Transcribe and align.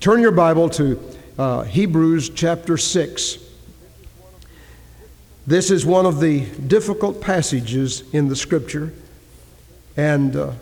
Turn 0.00 0.22
your 0.22 0.32
Bible 0.32 0.70
to 0.70 0.98
uh, 1.38 1.62
Hebrews 1.64 2.30
chapter 2.30 2.78
6. 2.78 3.36
This 5.46 5.70
is 5.70 5.84
one 5.84 6.06
of 6.06 6.20
the 6.20 6.46
difficult 6.46 7.20
passages 7.20 8.02
in 8.14 8.28
the 8.28 8.34
scripture, 8.34 8.94
and 9.98 10.34
uh, 10.34 10.52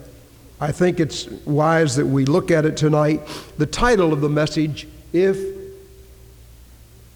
I 0.61 0.73
think 0.73 0.99
it's 0.99 1.29
wise 1.47 1.95
that 1.95 2.07
we 2.07 2.25
look 2.25 2.51
at 2.51 2.65
it 2.65 2.77
tonight. 2.77 3.21
The 3.59 3.67
title 3.67 4.13
of 4.13 4.23
the 4.23 4.29
message, 4.29 4.89
If 5.13 5.39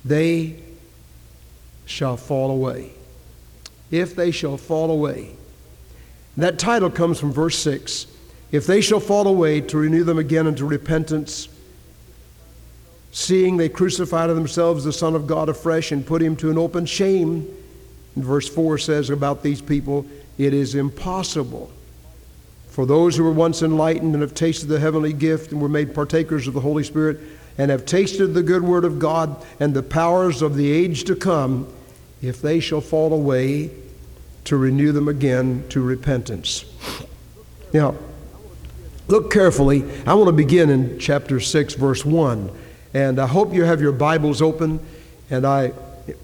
They 0.04 0.62
Shall 1.86 2.16
Fall 2.16 2.52
Away. 2.52 2.92
If 3.90 4.14
They 4.14 4.30
Shall 4.30 4.58
Fall 4.58 4.92
Away. 4.92 5.34
That 6.36 6.60
title 6.60 6.88
comes 6.88 7.18
from 7.18 7.32
verse 7.32 7.58
6. 7.58 8.06
If 8.52 8.64
they 8.66 8.80
shall 8.80 9.00
fall 9.00 9.26
away, 9.26 9.62
to 9.62 9.78
renew 9.78 10.04
them 10.04 10.18
again 10.18 10.46
unto 10.46 10.66
repentance, 10.66 11.48
seeing 13.12 13.56
they 13.56 13.68
crucify 13.68 14.26
to 14.26 14.34
themselves 14.34 14.84
the 14.84 14.92
Son 14.92 15.14
of 15.14 15.26
God 15.26 15.48
afresh 15.48 15.92
and 15.92 16.04
put 16.04 16.20
him 16.20 16.34
to 16.36 16.50
an 16.50 16.58
open 16.58 16.86
shame. 16.86 17.46
And 18.16 18.24
verse 18.24 18.48
4 18.48 18.78
says 18.78 19.10
about 19.10 19.42
these 19.42 19.60
people, 19.60 20.06
it 20.38 20.52
is 20.52 20.74
impossible 20.74 21.70
for 22.72 22.86
those 22.86 23.14
who 23.14 23.22
were 23.22 23.30
once 23.30 23.60
enlightened 23.60 24.14
and 24.14 24.22
have 24.22 24.34
tasted 24.34 24.66
the 24.66 24.80
heavenly 24.80 25.12
gift 25.12 25.52
and 25.52 25.60
were 25.60 25.68
made 25.68 25.94
partakers 25.94 26.48
of 26.48 26.54
the 26.54 26.60
Holy 26.60 26.82
Spirit 26.82 27.20
and 27.58 27.70
have 27.70 27.84
tasted 27.84 28.28
the 28.28 28.42
good 28.42 28.62
word 28.62 28.86
of 28.86 28.98
God 28.98 29.44
and 29.60 29.74
the 29.74 29.82
powers 29.82 30.40
of 30.40 30.56
the 30.56 30.72
age 30.72 31.04
to 31.04 31.14
come, 31.14 31.70
if 32.22 32.40
they 32.40 32.60
shall 32.60 32.80
fall 32.80 33.12
away, 33.12 33.70
to 34.44 34.56
renew 34.56 34.90
them 34.90 35.06
again 35.06 35.64
to 35.68 35.82
repentance. 35.82 36.64
Now, 37.74 37.94
look 39.06 39.30
carefully. 39.30 39.84
I 40.06 40.14
want 40.14 40.28
to 40.28 40.32
begin 40.32 40.70
in 40.70 40.98
chapter 40.98 41.40
6, 41.40 41.74
verse 41.74 42.06
1. 42.06 42.50
And 42.94 43.18
I 43.18 43.26
hope 43.26 43.54
you 43.54 43.64
have 43.64 43.80
your 43.80 43.92
Bibles 43.92 44.42
open, 44.42 44.78
and 45.30 45.46
I 45.46 45.72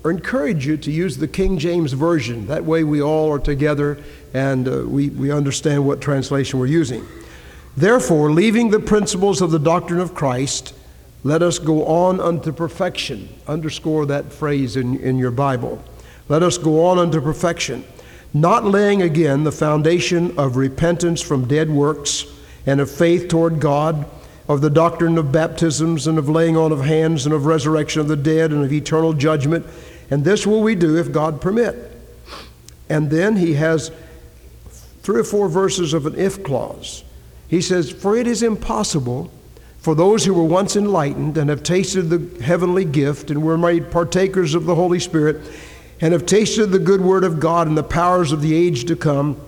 encourage 0.05 0.67
you 0.67 0.77
to 0.77 0.91
use 0.91 1.17
the 1.17 1.29
King 1.29 1.59
James 1.59 1.93
Version. 1.93 2.47
That 2.47 2.65
way 2.65 2.85
we 2.85 3.01
all 3.01 3.33
are 3.33 3.39
together 3.39 3.99
and 4.35 4.69
uh, 4.69 4.85
we, 4.87 5.09
we 5.11 5.31
understand 5.31 5.87
what 5.87 6.01
translation 6.01 6.59
we're 6.59 6.67
using. 6.67 7.07
Therefore, 7.77 8.31
leaving 8.31 8.71
the 8.71 8.81
principles 8.81 9.41
of 9.41 9.51
the 9.51 9.59
doctrine 9.59 10.01
of 10.01 10.15
Christ, 10.15 10.75
let 11.23 11.43
us 11.43 11.59
go 11.59 11.87
on 11.87 12.21
unto 12.21 12.53
perfection. 12.53 13.29
Underscore 13.47 14.07
that 14.07 14.33
phrase 14.33 14.77
in, 14.77 14.99
in 15.01 15.17
your 15.17 15.31
Bible. 15.31 15.83
Let 16.29 16.43
us 16.43 16.59
go 16.59 16.85
on 16.87 16.99
unto 16.99 17.21
perfection, 17.21 17.85
not 18.35 18.65
laying 18.65 19.01
again 19.01 19.45
the 19.45 19.53
foundation 19.53 20.37
of 20.39 20.57
repentance 20.57 21.23
from 21.23 21.49
dead 21.49 21.71
works 21.71 22.27
and 22.67 22.81
of 22.81 22.91
faith 22.91 23.29
toward 23.29 23.61
God 23.61 24.07
of 24.49 24.63
the 24.63 24.71
doctrine 24.71 25.19
of 25.19 25.31
baptisms 25.31 26.07
and 26.07 26.19
of 26.19 26.29
laying 26.29 26.57
on 26.57 26.73
of 26.73 26.81
hands 26.81 27.27
and 27.27 27.35
of 27.35 27.45
resurrection 27.45 28.01
of 28.01 28.09
the 28.09 28.17
dead 28.17 28.51
and 28.51 28.65
of 28.65 28.73
eternal 28.73 29.13
judgment. 29.13 29.67
And 30.11 30.25
this 30.25 30.47
will 30.47 30.63
we 30.63 30.75
do 30.75 30.97
if 30.97 31.13
God 31.13 31.41
permit. 31.41 31.77
And 32.89 33.11
then 33.11 33.37
he 33.37 33.55
has 33.55 33.93
three 35.03 35.21
or 35.21 35.25
four 35.25 35.49
verses 35.49 35.93
of 35.93 36.07
an 36.07 36.15
if 36.19 36.43
clause. 36.43 37.05
He 37.47 37.61
says, 37.61 37.91
For 37.91 38.17
it 38.17 38.27
is 38.27 38.43
impossible 38.43 39.31
for 39.79 39.95
those 39.95 40.25
who 40.25 40.35
were 40.35 40.45
once 40.45 40.77
enlightened 40.77 41.37
and 41.37 41.51
have 41.51 41.63
tasted 41.63 42.03
the 42.05 42.43
heavenly 42.43 42.85
gift 42.85 43.31
and 43.31 43.43
were 43.43 43.59
made 43.59 43.91
partakers 43.91 44.55
of 44.55 44.65
the 44.65 44.75
Holy 44.75 44.99
Spirit 44.99 45.41
and 46.01 46.13
have 46.13 46.27
tasted 46.27 46.67
the 46.67 46.79
good 46.79 47.01
word 47.01 47.25
of 47.25 47.41
God 47.41 47.67
and 47.67 47.77
the 47.77 47.83
powers 47.83 48.33
of 48.33 48.41
the 48.41 48.55
age 48.55 48.85
to 48.87 48.97
come, 48.97 49.41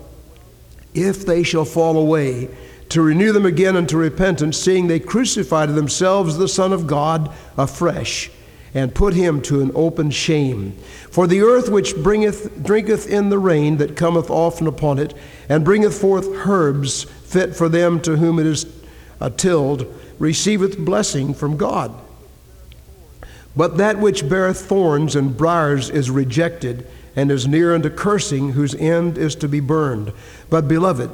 if 0.94 1.24
they 1.24 1.42
shall 1.42 1.64
fall 1.64 1.96
away, 1.96 2.48
to 2.90 3.02
renew 3.02 3.32
them 3.32 3.46
again 3.46 3.76
unto 3.76 3.96
repentance, 3.96 4.58
seeing 4.58 4.86
they 4.86 5.00
crucify 5.00 5.66
to 5.66 5.72
themselves 5.72 6.36
the 6.36 6.48
Son 6.48 6.72
of 6.72 6.86
God 6.86 7.32
afresh, 7.56 8.30
and 8.74 8.94
put 8.94 9.14
him 9.14 9.40
to 9.42 9.62
an 9.62 9.72
open 9.74 10.10
shame. 10.10 10.72
For 11.10 11.26
the 11.26 11.40
earth 11.40 11.68
which 11.68 11.96
bringeth, 11.96 12.62
drinketh 12.62 13.08
in 13.08 13.30
the 13.30 13.38
rain 13.38 13.78
that 13.78 13.96
cometh 13.96 14.30
often 14.30 14.66
upon 14.66 14.98
it, 14.98 15.14
and 15.48 15.64
bringeth 15.64 16.00
forth 16.00 16.28
herbs 16.46 17.04
fit 17.04 17.56
for 17.56 17.68
them 17.68 18.00
to 18.02 18.16
whom 18.16 18.38
it 18.38 18.46
is 18.46 18.66
tilled, 19.36 19.86
receiveth 20.18 20.78
blessing 20.78 21.32
from 21.34 21.56
God. 21.56 21.92
But 23.56 23.76
that 23.78 23.98
which 23.98 24.28
beareth 24.28 24.60
thorns 24.60 25.16
and 25.16 25.36
briars 25.36 25.90
is 25.90 26.10
rejected, 26.10 26.86
and 27.16 27.30
is 27.30 27.46
near 27.46 27.74
unto 27.74 27.90
cursing, 27.90 28.52
whose 28.52 28.74
end 28.76 29.18
is 29.18 29.34
to 29.36 29.48
be 29.48 29.60
burned. 29.60 30.12
But, 30.48 30.68
beloved, 30.68 31.10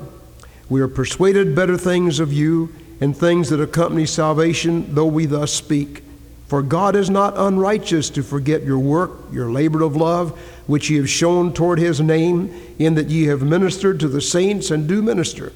we 0.68 0.80
are 0.80 0.88
persuaded 0.88 1.54
better 1.54 1.76
things 1.76 2.18
of 2.18 2.32
you 2.32 2.72
and 3.00 3.16
things 3.16 3.50
that 3.50 3.60
accompany 3.60 4.06
salvation, 4.06 4.94
though 4.94 5.06
we 5.06 5.26
thus 5.26 5.52
speak. 5.52 6.02
For 6.48 6.62
God 6.62 6.94
is 6.94 7.10
not 7.10 7.34
unrighteous 7.36 8.08
to 8.10 8.22
forget 8.22 8.62
your 8.62 8.78
work, 8.78 9.10
your 9.32 9.50
labor 9.50 9.82
of 9.82 9.96
love, 9.96 10.38
which 10.66 10.90
ye 10.90 10.96
have 10.96 11.10
shown 11.10 11.52
toward 11.52 11.78
his 11.78 12.00
name, 12.00 12.54
in 12.78 12.94
that 12.94 13.08
ye 13.08 13.24
have 13.24 13.42
ministered 13.42 14.00
to 14.00 14.08
the 14.08 14.20
saints 14.20 14.70
and 14.70 14.88
do 14.88 15.02
minister. 15.02 15.52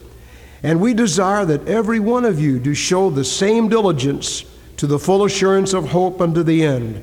And 0.63 0.81
we 0.81 0.93
desire 0.93 1.45
that 1.47 1.67
every 1.67 2.01
one 2.01 2.25
of 2.25 2.41
you 2.41 2.59
do 2.59 2.75
show 2.75 3.09
the 3.09 3.25
same 3.25 3.69
diligence 3.69 4.45
to 4.77 4.87
the 4.87 4.99
full 4.99 5.25
assurance 5.25 5.73
of 5.73 5.91
hope 5.91 6.21
unto 6.21 6.43
the 6.43 6.65
end, 6.65 7.03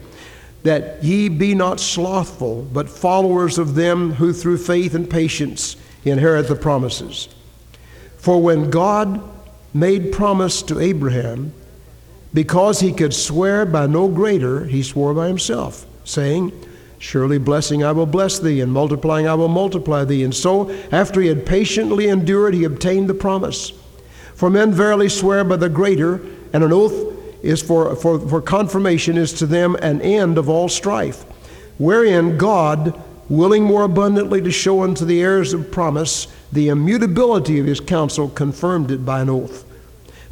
that 0.63 1.03
ye 1.03 1.29
be 1.29 1.55
not 1.55 1.79
slothful, 1.79 2.63
but 2.73 2.89
followers 2.89 3.57
of 3.57 3.75
them 3.75 4.13
who 4.13 4.33
through 4.33 4.57
faith 4.57 4.93
and 4.93 5.09
patience 5.09 5.77
inherit 6.03 6.47
the 6.47 6.55
promises. 6.55 7.29
For 8.27 8.41
when 8.41 8.69
God 8.69 9.21
made 9.73 10.11
promise 10.11 10.61
to 10.63 10.81
Abraham, 10.81 11.53
because 12.33 12.81
he 12.81 12.91
could 12.91 13.13
swear 13.13 13.65
by 13.65 13.87
no 13.87 14.09
greater, 14.09 14.65
he 14.65 14.83
swore 14.83 15.13
by 15.13 15.29
himself, 15.29 15.85
saying, 16.03 16.51
Surely 16.99 17.37
blessing 17.37 17.85
I 17.85 17.93
will 17.93 18.05
bless 18.05 18.37
thee, 18.37 18.59
and 18.59 18.69
multiplying 18.69 19.29
I 19.29 19.35
will 19.35 19.47
multiply 19.47 20.03
thee. 20.03 20.25
And 20.25 20.35
so, 20.35 20.69
after 20.91 21.21
he 21.21 21.29
had 21.29 21.45
patiently 21.45 22.09
endured, 22.09 22.53
he 22.53 22.65
obtained 22.65 23.09
the 23.09 23.13
promise. 23.13 23.71
For 24.35 24.49
men 24.49 24.73
verily 24.73 25.07
swear 25.07 25.45
by 25.45 25.55
the 25.55 25.69
greater, 25.69 26.19
and 26.51 26.65
an 26.65 26.73
oath 26.73 27.15
is 27.41 27.61
for, 27.61 27.95
for, 27.95 28.19
for 28.19 28.41
confirmation 28.41 29.17
is 29.17 29.31
to 29.39 29.45
them 29.45 29.75
an 29.75 30.01
end 30.01 30.37
of 30.37 30.49
all 30.49 30.67
strife, 30.67 31.23
wherein 31.77 32.37
God, 32.37 33.01
willing 33.29 33.63
more 33.63 33.83
abundantly 33.83 34.41
to 34.41 34.51
show 34.51 34.83
unto 34.83 35.05
the 35.05 35.21
heirs 35.21 35.53
of 35.53 35.71
promise, 35.71 36.27
the 36.51 36.69
immutability 36.69 37.59
of 37.59 37.65
his 37.65 37.79
counsel 37.79 38.29
confirmed 38.29 38.91
it 38.91 39.05
by 39.05 39.21
an 39.21 39.29
oath, 39.29 39.65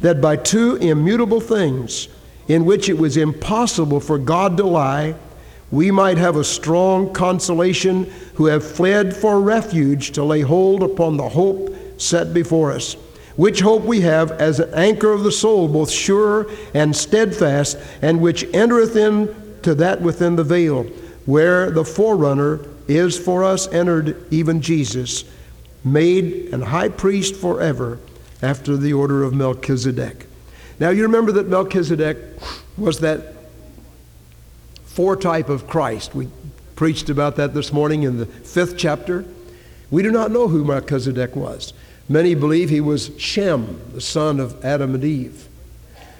that 0.00 0.20
by 0.20 0.36
two 0.36 0.76
immutable 0.76 1.40
things, 1.40 2.08
in 2.48 2.64
which 2.64 2.88
it 2.88 2.98
was 2.98 3.16
impossible 3.16 4.00
for 4.00 4.18
God 4.18 4.56
to 4.56 4.64
lie, 4.64 5.14
we 5.70 5.90
might 5.90 6.16
have 6.16 6.36
a 6.36 6.44
strong 6.44 7.12
consolation 7.12 8.04
who 8.34 8.46
have 8.46 8.64
fled 8.64 9.14
for 9.14 9.40
refuge 9.40 10.12
to 10.12 10.22
lay 10.22 10.40
hold 10.40 10.82
upon 10.82 11.16
the 11.16 11.28
hope 11.28 11.74
set 11.98 12.32
before 12.32 12.72
us, 12.72 12.94
which 13.34 13.60
hope 13.60 13.82
we 13.82 14.00
have 14.00 14.30
as 14.32 14.60
an 14.60 14.72
anchor 14.74 15.12
of 15.12 15.24
the 15.24 15.32
soul, 15.32 15.66
both 15.66 15.90
sure 15.90 16.46
and 16.72 16.94
steadfast, 16.94 17.76
and 18.00 18.20
which 18.20 18.44
entereth 18.54 18.96
into 18.96 19.74
that 19.74 20.00
within 20.00 20.36
the 20.36 20.44
veil, 20.44 20.84
where 21.26 21.70
the 21.70 21.84
forerunner 21.84 22.60
is 22.86 23.18
for 23.18 23.42
us 23.42 23.66
entered, 23.68 24.24
even 24.32 24.60
Jesus 24.60 25.24
made 25.86 26.52
an 26.52 26.62
high 26.62 26.88
priest 26.88 27.36
forever 27.36 27.98
after 28.42 28.76
the 28.76 28.92
order 28.92 29.22
of 29.22 29.32
Melchizedek. 29.32 30.26
Now, 30.80 30.90
you 30.90 31.04
remember 31.04 31.32
that 31.32 31.48
Melchizedek 31.48 32.18
was 32.76 33.00
that 33.00 33.34
foretype 34.84 35.48
of 35.48 35.68
Christ. 35.68 36.14
We 36.14 36.28
preached 36.74 37.08
about 37.08 37.36
that 37.36 37.54
this 37.54 37.72
morning 37.72 38.02
in 38.02 38.18
the 38.18 38.26
fifth 38.26 38.76
chapter. 38.76 39.24
We 39.90 40.02
do 40.02 40.10
not 40.10 40.32
know 40.32 40.48
who 40.48 40.64
Melchizedek 40.64 41.36
was. 41.36 41.72
Many 42.08 42.34
believe 42.34 42.68
he 42.68 42.80
was 42.80 43.12
Shem, 43.16 43.80
the 43.94 44.00
son 44.00 44.40
of 44.40 44.62
Adam 44.64 44.94
and 44.94 45.04
Eve. 45.04 45.48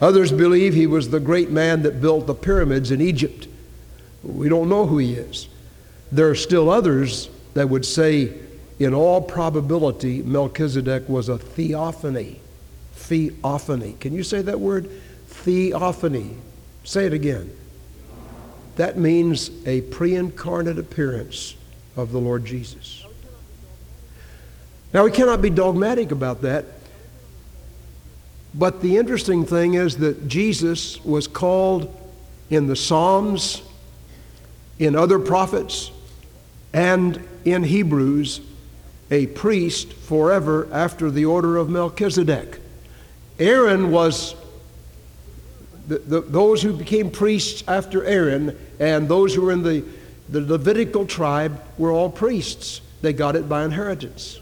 Others 0.00 0.32
believe 0.32 0.74
he 0.74 0.86
was 0.86 1.10
the 1.10 1.20
great 1.20 1.50
man 1.50 1.82
that 1.82 2.00
built 2.00 2.26
the 2.26 2.34
pyramids 2.34 2.90
in 2.90 3.00
Egypt. 3.00 3.48
We 4.22 4.48
don't 4.48 4.68
know 4.68 4.86
who 4.86 4.98
he 4.98 5.14
is. 5.14 5.48
There 6.12 6.28
are 6.28 6.34
still 6.34 6.70
others 6.70 7.28
that 7.54 7.68
would 7.68 7.84
say 7.84 8.32
in 8.78 8.92
all 8.92 9.22
probability, 9.22 10.22
Melchizedek 10.22 11.08
was 11.08 11.28
a 11.28 11.38
theophany. 11.38 12.40
Theophany. 12.94 13.96
Can 14.00 14.12
you 14.12 14.22
say 14.22 14.42
that 14.42 14.60
word? 14.60 14.90
Theophany. 15.28 16.36
Say 16.84 17.06
it 17.06 17.12
again. 17.12 17.50
That 18.76 18.98
means 18.98 19.50
a 19.66 19.80
pre 19.80 20.14
incarnate 20.14 20.78
appearance 20.78 21.56
of 21.96 22.12
the 22.12 22.18
Lord 22.18 22.44
Jesus. 22.44 23.04
Now, 24.92 25.04
we 25.04 25.10
cannot 25.10 25.40
be 25.40 25.50
dogmatic 25.50 26.10
about 26.10 26.42
that, 26.42 26.64
but 28.54 28.82
the 28.82 28.98
interesting 28.98 29.44
thing 29.44 29.74
is 29.74 29.96
that 29.98 30.28
Jesus 30.28 31.02
was 31.04 31.26
called 31.26 31.94
in 32.50 32.66
the 32.66 32.76
Psalms, 32.76 33.62
in 34.78 34.94
other 34.94 35.18
prophets, 35.18 35.90
and 36.72 37.26
in 37.44 37.64
Hebrews 37.64 38.40
a 39.10 39.26
priest 39.28 39.92
forever 39.92 40.68
after 40.72 41.10
the 41.10 41.24
order 41.24 41.56
of 41.56 41.68
Melchizedek. 41.68 42.60
Aaron 43.38 43.90
was 43.90 44.34
the, 45.86 45.98
the, 45.98 46.20
those 46.20 46.62
who 46.62 46.72
became 46.72 47.10
priests 47.10 47.62
after 47.68 48.04
Aaron 48.04 48.58
and 48.80 49.08
those 49.08 49.34
who 49.34 49.42
were 49.42 49.52
in 49.52 49.62
the, 49.62 49.84
the 50.28 50.40
Levitical 50.40 51.06
tribe 51.06 51.62
were 51.78 51.92
all 51.92 52.10
priests. 52.10 52.80
They 53.02 53.12
got 53.12 53.36
it 53.36 53.48
by 53.48 53.64
inheritance. 53.64 54.40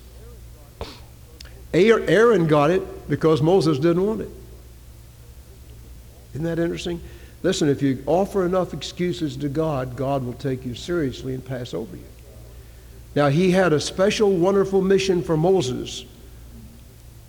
Aaron 1.74 2.46
got 2.46 2.70
it 2.70 3.08
because 3.08 3.42
Moses 3.42 3.78
didn't 3.78 4.06
want 4.06 4.20
it. 4.20 4.30
Isn't 6.32 6.44
that 6.44 6.58
interesting? 6.58 7.00
Listen, 7.42 7.68
if 7.68 7.82
you 7.82 8.02
offer 8.06 8.46
enough 8.46 8.72
excuses 8.72 9.36
to 9.36 9.48
God, 9.48 9.96
God 9.96 10.24
will 10.24 10.32
take 10.34 10.64
you 10.64 10.74
seriously 10.74 11.34
and 11.34 11.44
pass 11.44 11.74
over 11.74 11.94
you. 11.94 12.04
Now, 13.14 13.28
he 13.28 13.52
had 13.52 13.72
a 13.72 13.80
special, 13.80 14.30
wonderful 14.32 14.82
mission 14.82 15.22
for 15.22 15.36
Moses, 15.36 16.04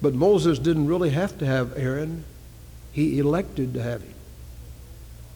but 0.01 0.13
Moses 0.13 0.57
didn't 0.57 0.87
really 0.87 1.11
have 1.11 1.37
to 1.39 1.45
have 1.45 1.77
Aaron. 1.77 2.23
He 2.91 3.19
elected 3.19 3.73
to 3.75 3.83
have 3.83 4.01
him. 4.01 4.13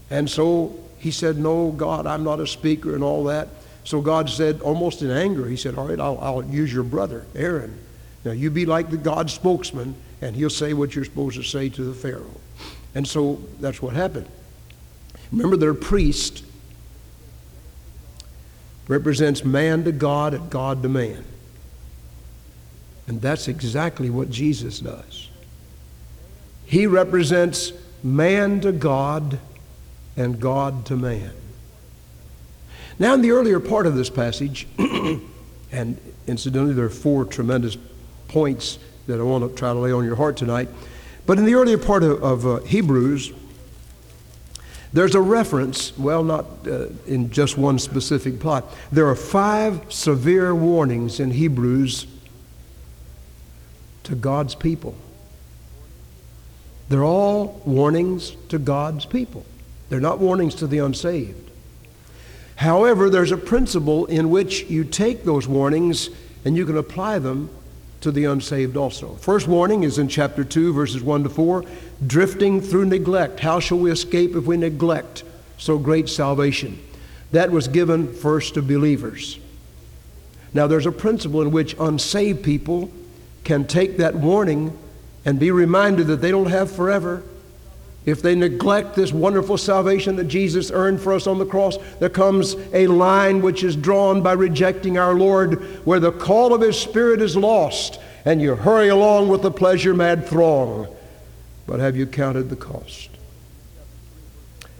And 0.09 0.29
so 0.29 0.75
he 0.97 1.11
said, 1.11 1.37
No, 1.37 1.71
God, 1.71 2.07
I'm 2.07 2.23
not 2.23 2.39
a 2.39 2.47
speaker 2.47 2.95
and 2.95 3.03
all 3.03 3.25
that. 3.25 3.47
So 3.83 4.01
God 4.01 4.29
said, 4.29 4.61
almost 4.61 5.01
in 5.01 5.11
anger, 5.11 5.47
He 5.47 5.55
said, 5.55 5.75
All 5.75 5.87
right, 5.87 5.99
I'll, 5.99 6.19
I'll 6.19 6.43
use 6.43 6.73
your 6.73 6.83
brother, 6.83 7.25
Aaron. 7.35 7.77
Now 8.25 8.31
you 8.31 8.49
be 8.49 8.65
like 8.65 8.89
the 8.89 8.97
God 8.97 9.29
spokesman, 9.29 9.95
and 10.21 10.35
he'll 10.35 10.49
say 10.49 10.73
what 10.73 10.95
you're 10.95 11.05
supposed 11.05 11.37
to 11.37 11.43
say 11.43 11.69
to 11.69 11.83
the 11.83 11.93
Pharaoh. 11.93 12.41
And 12.95 13.07
so 13.07 13.39
that's 13.59 13.81
what 13.81 13.93
happened. 13.93 14.27
Remember, 15.31 15.55
they're 15.55 15.73
priest 15.73 16.43
represents 18.89 19.45
man 19.45 19.85
to 19.85 19.93
God 19.93 20.33
and 20.33 20.49
God 20.49 20.81
to 20.83 20.89
man. 20.89 21.23
And 23.07 23.21
that's 23.21 23.47
exactly 23.47 24.09
what 24.09 24.29
Jesus 24.29 24.79
does. 24.79 25.29
He 26.65 26.85
represents 26.85 27.71
man 28.03 28.59
to 28.61 28.71
God 28.71 29.39
and 30.17 30.39
God 30.39 30.85
to 30.87 30.97
man. 30.97 31.31
Now, 32.97 33.13
in 33.13 33.21
the 33.21 33.31
earlier 33.31 33.59
part 33.59 33.87
of 33.87 33.95
this 33.95 34.09
passage, 34.09 34.67
and 35.71 35.99
incidentally, 36.27 36.73
there 36.73 36.85
are 36.85 36.89
four 36.89 37.25
tremendous 37.25 37.77
points 38.27 38.79
that 39.07 39.19
I 39.19 39.23
want 39.23 39.49
to 39.49 39.55
try 39.55 39.71
to 39.71 39.79
lay 39.79 39.91
on 39.91 40.03
your 40.03 40.15
heart 40.15 40.35
tonight. 40.35 40.67
But 41.25 41.37
in 41.37 41.45
the 41.45 41.53
earlier 41.53 41.77
part 41.77 42.03
of, 42.03 42.23
of 42.23 42.45
uh, 42.45 42.59
Hebrews, 42.61 43.33
there's 44.91 45.13
a 45.13 45.21
reference, 45.21 45.95
well, 45.97 46.23
not 46.23 46.45
uh, 46.67 46.87
in 47.05 47.29
just 47.29 47.57
one 47.57 47.77
specific 47.77 48.39
plot. 48.39 48.65
There 48.91 49.07
are 49.07 49.15
five 49.15 49.93
severe 49.93 50.55
warnings 50.55 51.19
in 51.19 51.31
Hebrews 51.31 52.07
to 54.03 54.15
God's 54.15 54.55
people. 54.55 54.95
They're 56.89 57.03
all 57.03 57.61
warnings 57.65 58.35
to 58.49 58.57
God's 58.57 59.05
people. 59.05 59.45
They're 59.89 59.99
not 59.99 60.17
warnings 60.17 60.55
to 60.55 60.67
the 60.67 60.79
unsaved. 60.79 61.51
However, 62.55 63.09
there's 63.09 63.31
a 63.31 63.37
principle 63.37 64.07
in 64.07 64.31
which 64.31 64.63
you 64.63 64.83
take 64.83 65.23
those 65.23 65.47
warnings 65.47 66.09
and 66.43 66.57
you 66.57 66.65
can 66.65 66.77
apply 66.77 67.19
them 67.19 67.49
to 68.01 68.11
the 68.11 68.25
unsaved 68.25 68.77
also. 68.77 69.15
First 69.15 69.47
warning 69.47 69.83
is 69.83 69.97
in 69.97 70.07
chapter 70.07 70.43
2, 70.43 70.73
verses 70.73 71.03
1 71.03 71.23
to 71.23 71.29
4 71.29 71.65
drifting 72.05 72.61
through 72.61 72.85
neglect. 72.85 73.39
How 73.41 73.59
shall 73.59 73.79
we 73.79 73.91
escape 73.91 74.35
if 74.35 74.45
we 74.45 74.57
neglect 74.57 75.23
so 75.57 75.77
great 75.77 76.07
salvation? 76.07 76.79
That 77.31 77.51
was 77.51 77.67
given 77.67 78.13
first 78.13 78.53
to 78.53 78.61
believers. 78.61 79.37
Now, 80.53 80.65
there's 80.67 80.85
a 80.85 80.91
principle 80.91 81.41
in 81.41 81.51
which 81.51 81.75
unsaved 81.79 82.43
people 82.43 82.89
can 83.43 83.67
take 83.67 83.97
that 83.97 84.15
warning 84.15 84.77
and 85.25 85.39
be 85.39 85.51
reminded 85.51 86.07
that 86.07 86.21
they 86.21 86.31
don't 86.31 86.49
have 86.49 86.71
forever 86.71 87.23
if 88.05 88.21
they 88.21 88.33
neglect 88.33 88.95
this 88.95 89.11
wonderful 89.11 89.57
salvation 89.57 90.15
that 90.15 90.25
Jesus 90.25 90.71
earned 90.71 91.01
for 91.01 91.13
us 91.13 91.27
on 91.27 91.37
the 91.37 91.45
cross, 91.45 91.77
there 91.99 92.09
comes 92.09 92.55
a 92.73 92.87
line 92.87 93.41
which 93.41 93.63
is 93.63 93.75
drawn 93.75 94.21
by 94.21 94.33
rejecting 94.33 94.97
our 94.97 95.13
Lord, 95.13 95.61
where 95.85 95.99
the 95.99 96.11
call 96.11 96.53
of 96.53 96.61
His 96.61 96.79
Spirit 96.79 97.21
is 97.21 97.35
lost, 97.35 97.99
and 98.25 98.41
you 98.41 98.55
hurry 98.55 98.87
along 98.87 99.27
with 99.27 99.41
the 99.41 99.51
pleasure 99.51 99.93
mad 99.93 100.25
throng. 100.25 100.87
But 101.67 101.79
have 101.79 101.95
you 101.95 102.07
counted 102.07 102.49
the 102.49 102.55
cost? 102.55 103.09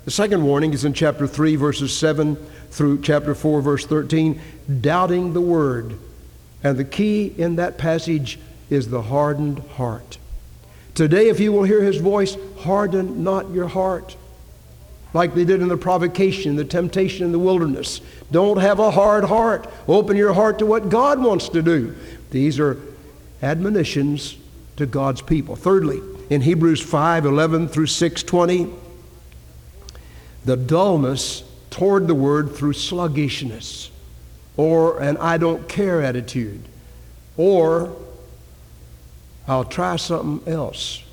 The 0.05 0.11
second 0.11 0.43
warning 0.43 0.73
is 0.73 0.85
in 0.85 0.93
chapter 0.93 1.27
3, 1.27 1.55
verses 1.55 1.95
7 1.95 2.35
through 2.71 3.01
chapter 3.01 3.35
4, 3.35 3.61
verse 3.61 3.85
13 3.85 4.41
doubting 4.81 5.33
the 5.33 5.41
word. 5.41 5.97
And 6.63 6.77
the 6.77 6.85
key 6.85 7.33
in 7.37 7.57
that 7.57 7.77
passage 7.77 8.39
is 8.69 8.89
the 8.89 9.03
hardened 9.03 9.59
heart. 9.59 10.17
Today, 10.99 11.29
if 11.29 11.39
you 11.39 11.53
will 11.53 11.63
hear 11.63 11.81
his 11.81 11.95
voice, 11.95 12.35
harden 12.57 13.23
not 13.23 13.49
your 13.51 13.69
heart. 13.69 14.17
Like 15.13 15.33
they 15.33 15.45
did 15.45 15.61
in 15.61 15.69
the 15.69 15.77
provocation, 15.77 16.57
the 16.57 16.65
temptation 16.65 17.25
in 17.25 17.31
the 17.31 17.39
wilderness. 17.39 18.01
Don't 18.33 18.57
have 18.57 18.79
a 18.79 18.91
hard 18.91 19.23
heart. 19.23 19.71
Open 19.87 20.17
your 20.17 20.33
heart 20.33 20.59
to 20.59 20.65
what 20.65 20.89
God 20.89 21.23
wants 21.23 21.47
to 21.47 21.61
do. 21.61 21.95
These 22.31 22.59
are 22.59 22.77
admonitions 23.41 24.35
to 24.75 24.85
God's 24.85 25.21
people. 25.21 25.55
Thirdly, 25.55 26.01
in 26.29 26.41
Hebrews 26.41 26.81
5 26.81 27.25
11 27.25 27.69
through 27.69 27.87
6 27.87 28.21
20, 28.21 28.67
the 30.43 30.57
dullness 30.57 31.45
toward 31.69 32.07
the 32.07 32.15
word 32.15 32.53
through 32.53 32.73
sluggishness 32.73 33.89
or 34.57 34.99
an 34.99 35.15
I 35.15 35.37
don't 35.37 35.69
care 35.69 36.01
attitude 36.01 36.65
or 37.37 37.95
I'll 39.49 39.65
try 39.65 39.95
something 39.95 40.47
else. 40.53 41.03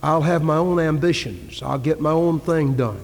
I'll 0.00 0.22
have 0.22 0.44
my 0.44 0.56
own 0.56 0.78
ambitions. 0.78 1.60
I'll 1.60 1.80
get 1.80 2.00
my 2.00 2.12
own 2.12 2.38
thing 2.38 2.76
done. 2.76 3.00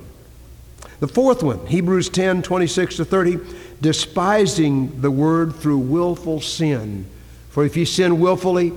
The 1.00 1.09
fourth 1.09 1.43
one, 1.43 1.67
Hebrews 1.67 2.09
10 2.09 2.43
26 2.43 2.97
to 2.99 3.05
30, 3.05 3.41
despising 3.81 5.00
the 5.00 5.11
word 5.11 5.56
through 5.56 5.79
willful 5.79 6.41
sin. 6.41 7.06
For 7.50 7.65
if 7.65 7.76
you 7.76 7.85
sin 7.85 8.21
willfully, 8.21 8.73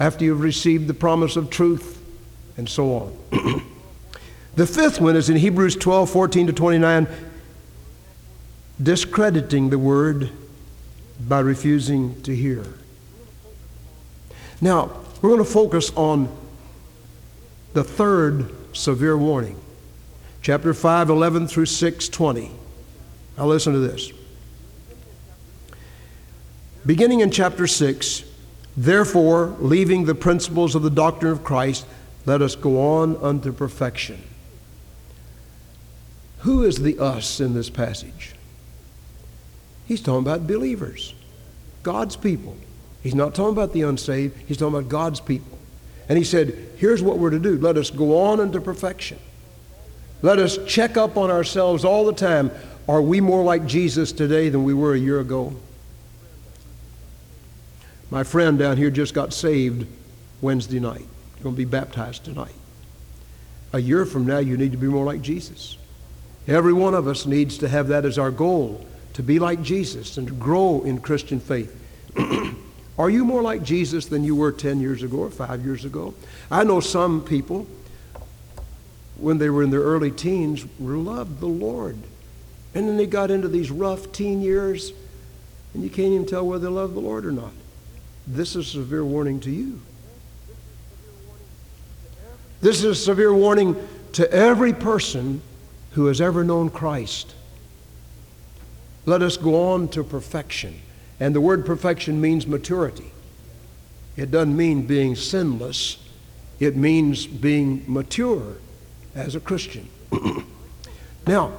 after 0.00 0.24
you've 0.24 0.40
received 0.40 0.88
the 0.88 0.94
promise 0.94 1.36
of 1.36 1.48
truth, 1.48 2.02
and 2.56 2.68
so 2.68 2.94
on. 2.94 3.16
the 4.56 4.66
fifth 4.66 5.00
one 5.00 5.14
is 5.14 5.30
in 5.30 5.36
Hebrews 5.36 5.76
12 5.76 6.10
14 6.10 6.48
to 6.48 6.52
29, 6.52 7.06
discrediting 8.82 9.70
the 9.70 9.78
word 9.78 10.32
by 11.20 11.38
refusing 11.38 12.20
to 12.22 12.34
hear. 12.34 12.66
Now, 14.62 14.92
we're 15.20 15.30
going 15.30 15.44
to 15.44 15.50
focus 15.50 15.90
on 15.96 16.34
the 17.72 17.82
third 17.82 18.54
severe 18.76 19.18
warning. 19.18 19.60
Chapter 20.40 20.72
5, 20.72 21.10
11 21.10 21.48
through 21.48 21.66
6, 21.66 22.08
20. 22.08 22.50
Now 23.36 23.46
listen 23.46 23.72
to 23.72 23.80
this. 23.80 24.12
Beginning 26.86 27.20
in 27.20 27.32
chapter 27.32 27.66
6, 27.66 28.22
therefore, 28.76 29.56
leaving 29.58 30.04
the 30.04 30.14
principles 30.14 30.76
of 30.76 30.82
the 30.82 30.90
doctrine 30.90 31.32
of 31.32 31.42
Christ, 31.42 31.84
let 32.24 32.40
us 32.40 32.54
go 32.54 33.00
on 33.00 33.16
unto 33.16 33.52
perfection. 33.52 34.22
Who 36.40 36.62
is 36.62 36.78
the 36.78 37.00
us 37.00 37.40
in 37.40 37.54
this 37.54 37.68
passage? 37.68 38.34
He's 39.86 40.00
talking 40.00 40.20
about 40.20 40.46
believers, 40.46 41.14
God's 41.82 42.14
people. 42.14 42.56
He's 43.02 43.14
not 43.14 43.34
talking 43.34 43.52
about 43.52 43.72
the 43.72 43.82
unsaved, 43.82 44.36
he's 44.46 44.56
talking 44.56 44.78
about 44.78 44.88
God's 44.88 45.20
people. 45.20 45.58
And 46.08 46.18
he 46.18 46.24
said, 46.24 46.56
Here's 46.76 47.02
what 47.02 47.18
we're 47.18 47.30
to 47.30 47.38
do 47.38 47.58
let 47.58 47.76
us 47.76 47.90
go 47.90 48.18
on 48.18 48.40
into 48.40 48.60
perfection. 48.60 49.18
Let 50.20 50.38
us 50.38 50.58
check 50.66 50.96
up 50.96 51.16
on 51.16 51.30
ourselves 51.30 51.84
all 51.84 52.06
the 52.06 52.12
time. 52.12 52.50
Are 52.88 53.02
we 53.02 53.20
more 53.20 53.42
like 53.42 53.66
Jesus 53.66 54.12
today 54.12 54.48
than 54.48 54.64
we 54.64 54.74
were 54.74 54.94
a 54.94 54.98
year 54.98 55.20
ago? 55.20 55.54
My 58.10 58.24
friend 58.24 58.58
down 58.58 58.76
here 58.76 58.90
just 58.90 59.14
got 59.14 59.32
saved 59.32 59.86
Wednesday 60.40 60.78
night. 60.78 61.06
You're 61.36 61.44
going 61.44 61.54
to 61.54 61.58
be 61.58 61.64
baptized 61.64 62.24
tonight. 62.24 62.54
A 63.72 63.78
year 63.78 64.04
from 64.04 64.26
now, 64.26 64.38
you 64.38 64.56
need 64.56 64.72
to 64.72 64.78
be 64.78 64.86
more 64.86 65.04
like 65.04 65.22
Jesus. 65.22 65.76
Every 66.46 66.72
one 66.72 66.94
of 66.94 67.08
us 67.08 67.24
needs 67.24 67.58
to 67.58 67.68
have 67.68 67.88
that 67.88 68.04
as 68.04 68.18
our 68.18 68.30
goal 68.30 68.86
to 69.14 69.22
be 69.22 69.38
like 69.38 69.62
Jesus 69.62 70.18
and 70.18 70.28
to 70.28 70.34
grow 70.34 70.82
in 70.82 71.00
Christian 71.00 71.40
faith. 71.40 71.78
Are 72.98 73.08
you 73.08 73.24
more 73.24 73.42
like 73.42 73.62
Jesus 73.62 74.06
than 74.06 74.22
you 74.22 74.36
were 74.36 74.52
10 74.52 74.80
years 74.80 75.02
ago 75.02 75.18
or 75.18 75.30
five 75.30 75.64
years 75.64 75.84
ago? 75.84 76.14
I 76.50 76.64
know 76.64 76.80
some 76.80 77.22
people, 77.22 77.66
when 79.16 79.38
they 79.38 79.48
were 79.48 79.62
in 79.62 79.70
their 79.70 79.80
early 79.80 80.10
teens, 80.10 80.66
loved 80.78 81.40
the 81.40 81.46
Lord. 81.46 81.96
And 82.74 82.88
then 82.88 82.96
they 82.96 83.06
got 83.06 83.30
into 83.30 83.48
these 83.48 83.70
rough 83.70 84.12
teen 84.12 84.42
years, 84.42 84.92
and 85.74 85.82
you 85.82 85.90
can't 85.90 86.12
even 86.12 86.26
tell 86.26 86.46
whether 86.46 86.66
they 86.66 86.72
love 86.72 86.94
the 86.94 87.00
Lord 87.00 87.24
or 87.24 87.32
not. 87.32 87.52
This 88.26 88.56
is 88.56 88.68
a 88.68 88.70
severe 88.70 89.04
warning 89.04 89.40
to 89.40 89.50
you. 89.50 89.80
This 92.60 92.78
is 92.78 92.84
a 92.84 92.94
severe 92.94 93.34
warning 93.34 93.76
to 94.12 94.30
every 94.30 94.72
person 94.72 95.40
who 95.92 96.06
has 96.06 96.20
ever 96.20 96.44
known 96.44 96.70
Christ. 96.70 97.34
Let 99.04 99.22
us 99.22 99.36
go 99.36 99.72
on 99.72 99.88
to 99.88 100.04
perfection. 100.04 100.80
And 101.22 101.36
the 101.36 101.40
word 101.40 101.64
perfection 101.64 102.20
means 102.20 102.48
maturity. 102.48 103.12
It 104.16 104.32
doesn't 104.32 104.56
mean 104.56 104.88
being 104.88 105.14
sinless, 105.14 105.98
it 106.58 106.76
means 106.76 107.28
being 107.28 107.84
mature 107.86 108.56
as 109.14 109.36
a 109.36 109.40
Christian. 109.40 109.88
now, 111.28 111.52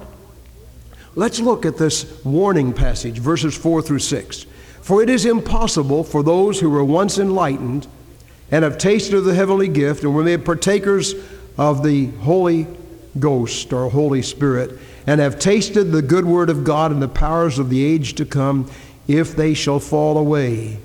let's 1.14 1.40
look 1.40 1.64
at 1.64 1.78
this 1.78 2.22
warning 2.26 2.74
passage, 2.74 3.18
verses 3.20 3.56
4 3.56 3.80
through 3.80 4.00
6. 4.00 4.44
For 4.82 5.02
it 5.02 5.08
is 5.08 5.24
impossible 5.24 6.04
for 6.04 6.22
those 6.22 6.60
who 6.60 6.68
were 6.68 6.84
once 6.84 7.16
enlightened 7.16 7.86
and 8.50 8.64
have 8.64 8.76
tasted 8.76 9.14
of 9.14 9.24
the 9.24 9.34
heavenly 9.34 9.68
gift 9.68 10.04
and 10.04 10.14
were 10.14 10.24
made 10.24 10.44
partakers 10.44 11.14
of 11.56 11.82
the 11.82 12.08
Holy 12.20 12.66
Ghost 13.18 13.72
or 13.72 13.88
Holy 13.88 14.20
Spirit 14.20 14.78
and 15.06 15.22
have 15.22 15.38
tasted 15.38 15.84
the 15.84 16.02
good 16.02 16.26
word 16.26 16.50
of 16.50 16.64
God 16.64 16.92
and 16.92 17.00
the 17.00 17.08
powers 17.08 17.58
of 17.58 17.70
the 17.70 17.82
age 17.82 18.12
to 18.16 18.26
come, 18.26 18.70
if 19.06 19.36
they 19.36 19.54
shall 19.54 19.80
fall 19.80 20.16
away, 20.18 20.78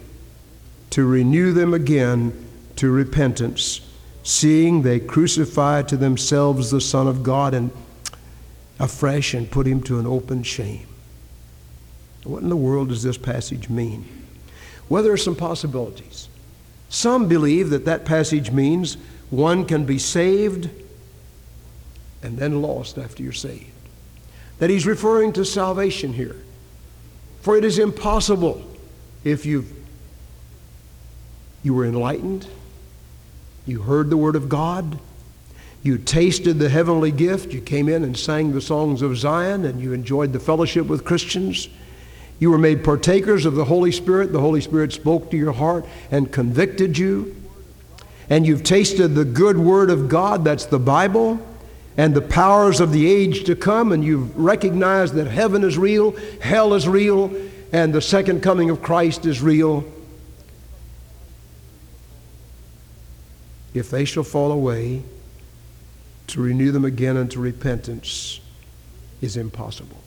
to 0.89 1.05
renew 1.05 1.53
them 1.53 1.73
again 1.73 2.33
to 2.75 2.89
repentance, 2.91 3.81
seeing 4.23 4.81
they 4.81 4.99
crucify 4.99 5.81
to 5.83 5.97
themselves 5.97 6.71
the 6.71 6.81
Son 6.81 7.07
of 7.07 7.23
God 7.23 7.53
and 7.53 7.71
afresh 8.79 9.33
and 9.33 9.51
put 9.51 9.67
him 9.67 9.81
to 9.83 9.99
an 9.99 10.07
open 10.07 10.43
shame. 10.43 10.87
What 12.23 12.43
in 12.43 12.49
the 12.49 12.55
world 12.55 12.89
does 12.89 13.03
this 13.03 13.17
passage 13.17 13.69
mean? 13.69 14.05
Well, 14.87 15.03
there 15.03 15.13
are 15.13 15.17
some 15.17 15.35
possibilities. 15.35 16.27
Some 16.89 17.27
believe 17.27 17.69
that 17.69 17.85
that 17.85 18.05
passage 18.05 18.51
means 18.51 18.97
one 19.29 19.65
can 19.65 19.85
be 19.85 19.99
saved 19.99 20.69
and 22.23 22.37
then 22.37 22.61
lost 22.61 22.97
after 22.97 23.23
you're 23.23 23.31
saved. 23.31 23.71
That 24.57 24.69
he's 24.69 24.85
referring 24.85 25.33
to 25.33 25.45
salvation 25.45 26.13
here. 26.13 26.35
For 27.41 27.57
it 27.57 27.63
is 27.63 27.79
impossible 27.79 28.61
if 29.23 29.45
you 29.45 29.65
you 31.61 31.73
were 31.73 31.85
enlightened, 31.85 32.47
you 33.65 33.81
heard 33.81 34.09
the 34.09 34.17
word 34.17 34.37
of 34.37 34.47
God, 34.47 34.97
you 35.83 35.97
tasted 35.97 36.57
the 36.57 36.69
heavenly 36.69 37.11
gift, 37.11 37.53
you 37.53 37.59
came 37.59 37.89
in 37.89 38.03
and 38.03 38.17
sang 38.17 38.53
the 38.53 38.61
songs 38.61 39.01
of 39.01 39.17
Zion, 39.17 39.65
and 39.65 39.81
you 39.81 39.91
enjoyed 39.91 40.31
the 40.31 40.39
fellowship 40.39 40.87
with 40.87 41.03
Christians. 41.03 41.67
You 42.39 42.49
were 42.49 42.57
made 42.57 42.83
partakers 42.83 43.45
of 43.45 43.55
the 43.55 43.65
Holy 43.65 43.91
Spirit. 43.91 44.31
The 44.31 44.39
Holy 44.39 44.61
Spirit 44.61 44.93
spoke 44.93 45.29
to 45.31 45.37
your 45.37 45.51
heart 45.51 45.85
and 46.09 46.31
convicted 46.31 46.97
you. 46.97 47.35
And 48.29 48.47
you've 48.47 48.63
tasted 48.63 49.09
the 49.09 49.25
good 49.25 49.57
word 49.57 49.89
of 49.89 50.07
God, 50.07 50.45
that's 50.45 50.65
the 50.65 50.79
Bible 50.79 51.45
and 51.97 52.13
the 52.13 52.21
powers 52.21 52.79
of 52.79 52.91
the 52.91 53.09
age 53.09 53.43
to 53.45 53.55
come, 53.55 53.91
and 53.91 54.03
you've 54.03 54.37
recognized 54.37 55.13
that 55.15 55.27
heaven 55.27 55.63
is 55.63 55.77
real, 55.77 56.15
hell 56.39 56.73
is 56.73 56.87
real, 56.87 57.35
and 57.73 57.93
the 57.93 58.01
second 58.01 58.41
coming 58.41 58.69
of 58.69 58.81
Christ 58.81 59.25
is 59.25 59.41
real. 59.41 59.83
If 63.73 63.89
they 63.89 64.05
shall 64.05 64.23
fall 64.23 64.51
away, 64.51 65.03
to 66.27 66.41
renew 66.41 66.71
them 66.71 66.85
again 66.85 67.17
unto 67.17 67.39
repentance 67.39 68.39
is 69.21 69.35
impossible. 69.35 69.97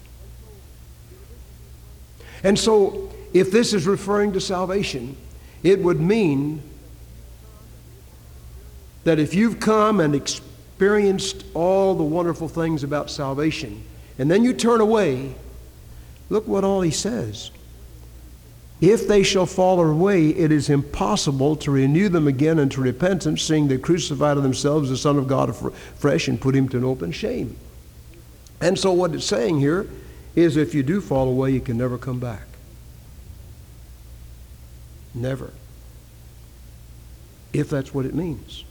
And 2.44 2.58
so, 2.58 3.12
if 3.32 3.50
this 3.50 3.72
is 3.72 3.86
referring 3.86 4.32
to 4.32 4.40
salvation, 4.40 5.16
it 5.62 5.80
would 5.80 6.00
mean 6.00 6.62
that 9.04 9.18
if 9.18 9.34
you've 9.34 9.60
come 9.60 10.00
and 10.00 10.14
experienced 10.14 10.51
experienced 10.72 11.44
all 11.54 11.94
the 11.94 12.02
wonderful 12.02 12.48
things 12.48 12.82
about 12.82 13.10
salvation, 13.10 13.84
and 14.18 14.30
then 14.30 14.42
you 14.42 14.52
turn 14.52 14.80
away, 14.80 15.34
look 16.28 16.48
what 16.48 16.64
all 16.64 16.80
he 16.80 16.90
says. 16.90 17.50
If 18.80 19.06
they 19.06 19.22
shall 19.22 19.46
fall 19.46 19.80
away, 19.80 20.30
it 20.30 20.50
is 20.50 20.68
impossible 20.68 21.54
to 21.56 21.70
renew 21.70 22.08
them 22.08 22.26
again 22.26 22.58
unto 22.58 22.80
repentance, 22.80 23.42
seeing 23.42 23.68
they 23.68 23.78
crucified 23.78 24.36
to 24.36 24.40
themselves 24.40 24.88
the 24.88 24.96
Son 24.96 25.18
of 25.18 25.28
God 25.28 25.50
afresh 25.50 26.26
and 26.26 26.40
put 26.40 26.56
him 26.56 26.68
to 26.70 26.78
an 26.78 26.84
open 26.84 27.12
shame. 27.12 27.56
And 28.60 28.76
so, 28.76 28.92
what 28.92 29.14
it's 29.14 29.24
saying 29.24 29.60
here 29.60 29.88
is 30.34 30.56
if 30.56 30.74
you 30.74 30.82
do 30.82 31.00
fall 31.00 31.28
away, 31.28 31.52
you 31.52 31.60
can 31.60 31.78
never 31.78 31.96
come 31.96 32.18
back. 32.18 32.46
Never. 35.14 35.52
If 37.52 37.70
that's 37.70 37.94
what 37.94 38.04
it 38.04 38.14
means. 38.14 38.64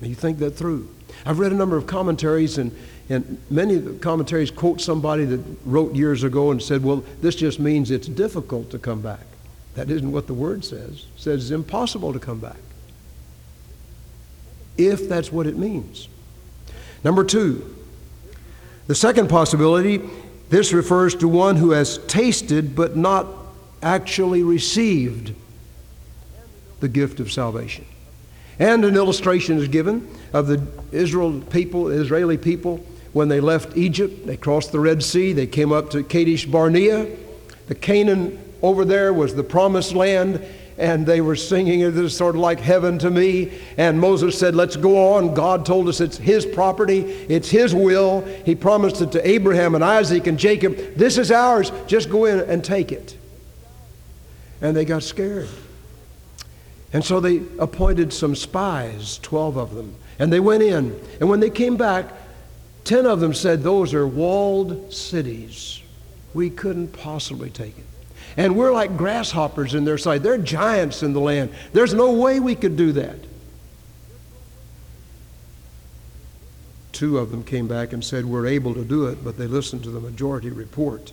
You 0.00 0.14
think 0.14 0.38
that 0.38 0.52
through. 0.52 0.88
I've 1.26 1.38
read 1.38 1.52
a 1.52 1.56
number 1.56 1.76
of 1.76 1.86
commentaries, 1.86 2.58
and, 2.58 2.76
and 3.08 3.38
many 3.50 3.74
of 3.74 3.84
the 3.84 3.92
commentaries 3.94 4.50
quote 4.50 4.80
somebody 4.80 5.24
that 5.24 5.40
wrote 5.64 5.94
years 5.94 6.22
ago 6.22 6.50
and 6.52 6.62
said, 6.62 6.84
well, 6.84 7.04
this 7.20 7.34
just 7.34 7.58
means 7.58 7.90
it's 7.90 8.06
difficult 8.06 8.70
to 8.70 8.78
come 8.78 9.00
back. 9.00 9.26
That 9.74 9.90
isn't 9.90 10.10
what 10.10 10.26
the 10.26 10.34
word 10.34 10.64
says. 10.64 10.90
It 10.90 11.20
says 11.20 11.44
it's 11.44 11.50
impossible 11.50 12.12
to 12.12 12.20
come 12.20 12.38
back. 12.38 12.56
If 14.76 15.08
that's 15.08 15.32
what 15.32 15.46
it 15.46 15.56
means. 15.56 16.08
Number 17.02 17.24
two, 17.24 17.74
the 18.86 18.94
second 18.94 19.28
possibility, 19.28 20.00
this 20.48 20.72
refers 20.72 21.14
to 21.16 21.28
one 21.28 21.56
who 21.56 21.72
has 21.72 21.98
tasted 22.06 22.76
but 22.76 22.96
not 22.96 23.26
actually 23.82 24.42
received 24.42 25.34
the 26.80 26.88
gift 26.88 27.20
of 27.20 27.30
salvation. 27.30 27.84
And 28.58 28.84
an 28.84 28.96
illustration 28.96 29.58
is 29.58 29.68
given 29.68 30.08
of 30.32 30.46
the 30.46 30.66
Israel 30.90 31.40
people, 31.40 31.88
Israeli 31.88 32.36
people, 32.36 32.84
when 33.12 33.28
they 33.28 33.40
left 33.40 33.76
Egypt. 33.76 34.26
They 34.26 34.36
crossed 34.36 34.72
the 34.72 34.80
Red 34.80 35.02
Sea. 35.02 35.32
They 35.32 35.46
came 35.46 35.72
up 35.72 35.90
to 35.90 36.02
Kadesh 36.02 36.46
Barnea. 36.46 37.06
The 37.68 37.74
Canaan 37.74 38.38
over 38.62 38.84
there 38.84 39.12
was 39.12 39.34
the 39.34 39.44
promised 39.44 39.94
land, 39.94 40.44
and 40.76 41.06
they 41.06 41.20
were 41.20 41.36
singing 41.36 41.80
it 41.80 41.96
is 41.96 42.16
sort 42.16 42.34
of 42.34 42.40
like 42.40 42.60
heaven 42.60 42.98
to 42.98 43.10
me. 43.10 43.52
And 43.76 44.00
Moses 44.00 44.38
said, 44.38 44.54
Let's 44.54 44.76
go 44.76 45.14
on. 45.14 45.34
God 45.34 45.64
told 45.64 45.88
us 45.88 46.00
it's 46.00 46.16
his 46.16 46.44
property, 46.44 47.00
it's 47.00 47.50
his 47.50 47.74
will. 47.74 48.22
He 48.44 48.54
promised 48.54 49.00
it 49.00 49.12
to 49.12 49.28
Abraham 49.28 49.74
and 49.74 49.84
Isaac 49.84 50.26
and 50.26 50.38
Jacob. 50.38 50.76
This 50.96 51.18
is 51.18 51.30
ours. 51.30 51.70
Just 51.86 52.10
go 52.10 52.24
in 52.24 52.40
and 52.40 52.64
take 52.64 52.90
it. 52.90 53.16
And 54.60 54.76
they 54.76 54.84
got 54.84 55.02
scared. 55.04 55.48
And 56.92 57.04
so 57.04 57.20
they 57.20 57.42
appointed 57.58 58.12
some 58.12 58.34
spies, 58.34 59.18
12 59.18 59.56
of 59.56 59.74
them, 59.74 59.94
and 60.18 60.32
they 60.32 60.40
went 60.40 60.62
in. 60.62 60.98
And 61.20 61.28
when 61.28 61.40
they 61.40 61.50
came 61.50 61.76
back, 61.76 62.06
10 62.84 63.04
of 63.06 63.20
them 63.20 63.34
said, 63.34 63.62
Those 63.62 63.92
are 63.92 64.06
walled 64.06 64.92
cities. 64.92 65.82
We 66.32 66.48
couldn't 66.48 66.88
possibly 66.88 67.50
take 67.50 67.76
it. 67.78 67.84
And 68.36 68.56
we're 68.56 68.72
like 68.72 68.96
grasshoppers 68.96 69.74
in 69.74 69.84
their 69.84 69.98
sight. 69.98 70.22
They're 70.22 70.38
giants 70.38 71.02
in 71.02 71.12
the 71.12 71.20
land. 71.20 71.50
There's 71.72 71.92
no 71.92 72.12
way 72.12 72.40
we 72.40 72.54
could 72.54 72.76
do 72.76 72.92
that. 72.92 73.16
Two 76.92 77.18
of 77.18 77.30
them 77.30 77.44
came 77.44 77.68
back 77.68 77.92
and 77.92 78.02
said, 78.02 78.24
We're 78.24 78.46
able 78.46 78.74
to 78.74 78.84
do 78.84 79.06
it, 79.06 79.22
but 79.22 79.36
they 79.36 79.46
listened 79.46 79.82
to 79.84 79.90
the 79.90 80.00
majority 80.00 80.50
report. 80.50 81.12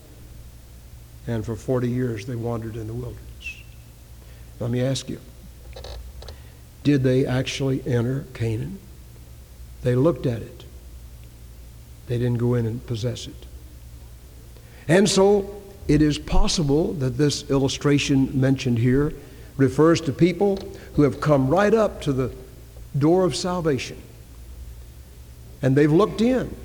And 1.27 1.45
for 1.45 1.55
40 1.55 1.89
years 1.89 2.25
they 2.25 2.35
wandered 2.35 2.75
in 2.75 2.87
the 2.87 2.93
wilderness. 2.93 3.57
Let 4.59 4.71
me 4.71 4.81
ask 4.81 5.09
you 5.09 5.19
did 6.85 7.03
they 7.03 7.25
actually 7.25 7.85
enter 7.85 8.23
Canaan? 8.33 8.79
They 9.81 9.95
looked 9.95 10.25
at 10.25 10.41
it. 10.41 10.63
They 12.07 12.17
didn't 12.17 12.37
go 12.37 12.53
in 12.53 12.65
and 12.65 12.85
possess 12.85 13.27
it. 13.27 13.45
And 14.87 15.09
so 15.09 15.61
it 15.87 16.01
is 16.01 16.17
possible 16.17 16.93
that 16.93 17.17
this 17.17 17.49
illustration 17.49 18.39
mentioned 18.39 18.77
here 18.77 19.13
refers 19.57 19.99
to 20.01 20.13
people 20.13 20.59
who 20.93 21.01
have 21.01 21.19
come 21.19 21.49
right 21.49 21.73
up 21.73 22.01
to 22.01 22.13
the 22.13 22.31
door 22.97 23.25
of 23.25 23.35
salvation 23.35 24.01
and 25.61 25.75
they've 25.75 25.91
looked 25.91 26.21
in. 26.21 26.55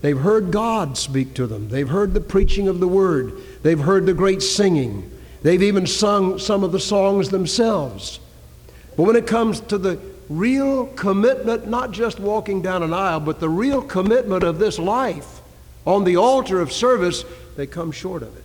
They've 0.00 0.18
heard 0.18 0.50
God 0.50 0.96
speak 0.96 1.34
to 1.34 1.46
them. 1.46 1.68
They've 1.68 1.88
heard 1.88 2.14
the 2.14 2.20
preaching 2.20 2.68
of 2.68 2.80
the 2.80 2.88
word. 2.88 3.34
They've 3.62 3.78
heard 3.78 4.06
the 4.06 4.14
great 4.14 4.42
singing. 4.42 5.10
They've 5.42 5.62
even 5.62 5.86
sung 5.86 6.38
some 6.38 6.64
of 6.64 6.72
the 6.72 6.80
songs 6.80 7.28
themselves. 7.28 8.20
But 8.96 9.04
when 9.04 9.16
it 9.16 9.26
comes 9.26 9.60
to 9.60 9.78
the 9.78 10.00
real 10.28 10.86
commitment, 10.86 11.66
not 11.66 11.90
just 11.90 12.20
walking 12.20 12.62
down 12.62 12.82
an 12.82 12.92
aisle, 12.92 13.20
but 13.20 13.40
the 13.40 13.48
real 13.48 13.82
commitment 13.82 14.42
of 14.42 14.58
this 14.58 14.78
life 14.78 15.40
on 15.86 16.04
the 16.04 16.16
altar 16.16 16.60
of 16.60 16.72
service, 16.72 17.24
they 17.56 17.66
come 17.66 17.92
short 17.92 18.22
of 18.22 18.36
it. 18.36 18.44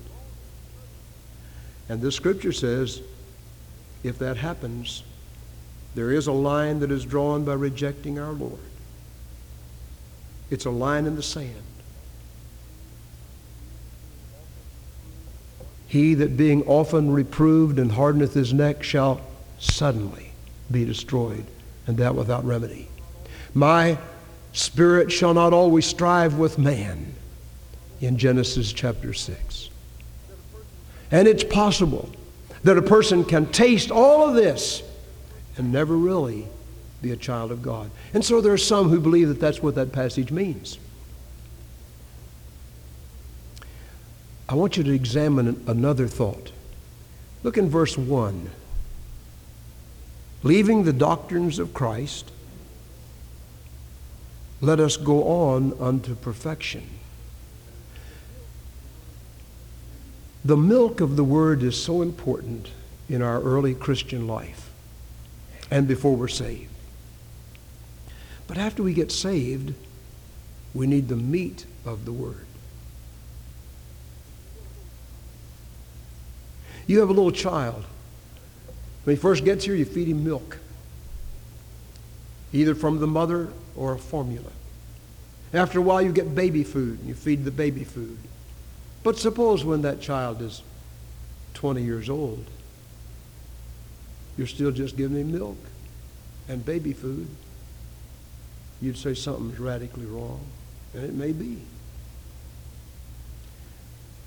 And 1.87 2.01
this 2.01 2.15
scripture 2.15 2.51
says 2.51 3.01
if 4.03 4.19
that 4.19 4.37
happens, 4.37 5.03
there 5.95 6.11
is 6.11 6.27
a 6.27 6.31
line 6.31 6.79
that 6.79 6.91
is 6.91 7.05
drawn 7.05 7.43
by 7.43 7.53
rejecting 7.53 8.19
our 8.19 8.31
Lord. 8.31 8.59
It's 10.49 10.65
a 10.65 10.71
line 10.71 11.05
in 11.05 11.15
the 11.15 11.23
sand. 11.23 11.63
He 15.87 16.13
that 16.13 16.37
being 16.37 16.63
often 16.63 17.11
reproved 17.11 17.79
and 17.79 17.91
hardeneth 17.91 18.35
his 18.35 18.53
neck 18.53 18.83
shall 18.83 19.21
suddenly 19.57 20.28
be 20.71 20.85
destroyed, 20.85 21.45
and 21.87 21.97
that 21.97 22.15
without 22.15 22.45
remedy. 22.45 22.87
My 23.53 23.97
spirit 24.53 25.11
shall 25.11 25.33
not 25.33 25.53
always 25.53 25.85
strive 25.85 26.37
with 26.37 26.57
man, 26.57 27.13
in 28.01 28.17
Genesis 28.17 28.71
chapter 28.71 29.13
6. 29.13 29.69
And 31.11 31.27
it's 31.27 31.43
possible 31.43 32.09
that 32.63 32.77
a 32.77 32.81
person 32.81 33.23
can 33.23 33.47
taste 33.47 33.91
all 33.91 34.27
of 34.27 34.35
this 34.35 34.83
and 35.57 35.71
never 35.71 35.95
really 35.95 36.47
be 37.01 37.11
a 37.11 37.17
child 37.17 37.51
of 37.51 37.61
God. 37.61 37.89
And 38.13 38.23
so 38.23 38.41
there 38.41 38.53
are 38.53 38.57
some 38.57 38.89
who 38.89 38.99
believe 38.99 39.27
that 39.29 39.39
that's 39.39 39.63
what 39.63 39.75
that 39.75 39.91
passage 39.91 40.31
means. 40.31 40.77
I 44.47 44.55
want 44.55 44.77
you 44.77 44.83
to 44.83 44.91
examine 44.91 45.63
another 45.67 46.07
thought. 46.07 46.51
Look 47.43 47.57
in 47.57 47.69
verse 47.69 47.97
1. 47.97 48.49
Leaving 50.41 50.83
the 50.83 50.93
doctrines 50.93 51.59
of 51.59 51.73
Christ, 51.73 52.31
let 54.61 54.79
us 54.79 54.97
go 54.97 55.23
on 55.23 55.73
unto 55.79 56.15
perfection. 56.15 56.87
The 60.43 60.57
milk 60.57 61.01
of 61.01 61.17
the 61.17 61.23
Word 61.23 61.63
is 61.63 61.81
so 61.81 62.01
important 62.01 62.71
in 63.09 63.21
our 63.21 63.41
early 63.41 63.73
Christian 63.73 64.27
life 64.27 64.69
and 65.69 65.87
before 65.87 66.15
we're 66.15 66.27
saved. 66.27 66.71
But 68.47 68.57
after 68.57 68.81
we 68.81 68.93
get 68.93 69.11
saved, 69.11 69.73
we 70.73 70.87
need 70.87 71.07
the 71.07 71.15
meat 71.15 71.65
of 71.85 72.05
the 72.05 72.13
Word. 72.13 72.45
You 76.87 76.99
have 77.01 77.09
a 77.09 77.13
little 77.13 77.31
child. 77.31 77.85
When 79.03 79.15
he 79.15 79.21
first 79.21 79.45
gets 79.45 79.65
here, 79.65 79.75
you 79.75 79.85
feed 79.85 80.07
him 80.07 80.23
milk, 80.23 80.59
either 82.51 82.75
from 82.75 82.99
the 82.99 83.07
mother 83.07 83.49
or 83.75 83.93
a 83.93 83.97
formula. 83.97 84.51
After 85.53 85.79
a 85.79 85.81
while, 85.81 86.01
you 86.01 86.11
get 86.11 86.35
baby 86.35 86.63
food, 86.63 86.99
and 86.99 87.07
you 87.07 87.15
feed 87.15 87.43
the 87.43 87.51
baby 87.51 87.83
food. 87.83 88.17
But 89.03 89.17
suppose 89.17 89.63
when 89.63 89.81
that 89.81 90.01
child 90.01 90.41
is 90.41 90.61
20 91.55 91.81
years 91.81 92.09
old, 92.09 92.45
you're 94.37 94.47
still 94.47 94.71
just 94.71 94.95
giving 94.95 95.17
him 95.17 95.31
milk 95.31 95.57
and 96.47 96.63
baby 96.65 96.93
food. 96.93 97.27
You'd 98.81 98.97
say 98.97 99.13
something's 99.13 99.59
radically 99.59 100.05
wrong, 100.05 100.41
and 100.93 101.03
it 101.03 101.13
may 101.13 101.31
be. 101.31 101.57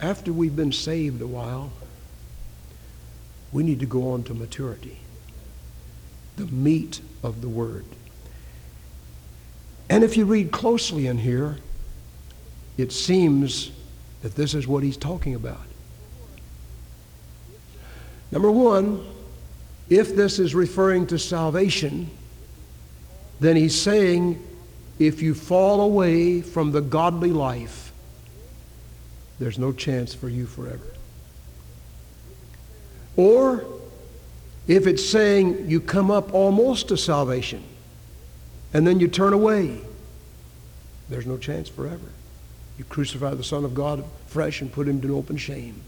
After 0.01 0.33
we've 0.33 0.57
been 0.57 0.73
saved 0.73 1.23
a 1.23 1.27
while, 1.27 1.73
we 3.53 3.63
need 3.63 3.81
to 3.81 3.87
go 3.87 4.13
on 4.13 4.23
to 4.25 4.35
maturity, 4.35 4.99
the 6.37 6.47
meat 6.47 7.01
of 7.23 7.43
the 7.43 7.49
Word. 7.49 7.85
And 9.91 10.03
if 10.03 10.17
you 10.17 10.25
read 10.25 10.51
closely 10.51 11.07
in 11.07 11.19
here, 11.19 11.59
it 12.79 12.93
seems 12.93 13.71
that 14.23 14.35
this 14.35 14.55
is 14.55 14.67
what 14.67 14.83
he's 14.83 14.97
talking 14.97 15.35
about. 15.35 15.61
Number 18.31 18.51
one, 18.51 19.07
if 19.91 20.17
this 20.17 20.39
is 20.39 20.55
referring 20.55 21.07
to 21.09 21.19
salvation, 21.19 22.11
then 23.41 23.57
he's 23.57 23.79
saying 23.79 24.43
if 24.99 25.21
you 25.21 25.35
fall 25.35 25.83
away 25.83 26.41
from 26.41 26.73
the 26.73 26.81
godly 26.81 27.31
life, 27.31 27.93
there's 29.39 29.59
no 29.59 29.73
chance 29.73 30.15
for 30.15 30.29
you 30.29 30.47
forever. 30.47 30.95
Or 33.17 33.65
if 34.67 34.87
it's 34.87 35.09
saying 35.09 35.69
you 35.69 35.81
come 35.81 36.11
up 36.11 36.33
almost 36.33 36.89
to 36.89 36.97
salvation 36.97 37.63
and 38.73 38.87
then 38.87 39.01
you 39.01 39.09
turn 39.09 39.33
away, 39.33 39.81
there's 41.09 41.27
no 41.27 41.37
chance 41.37 41.69
forever. 41.69 42.07
You 42.79 42.85
crucify 42.85 43.35
the 43.35 43.45
Son 43.45 43.65
of 43.65 43.75
God 43.75 44.05
fresh 44.27 44.63
and 44.63 44.73
put 44.73 44.89
him 44.89 45.01
to 45.03 45.17
open 45.17 45.37
shame. 45.37 45.83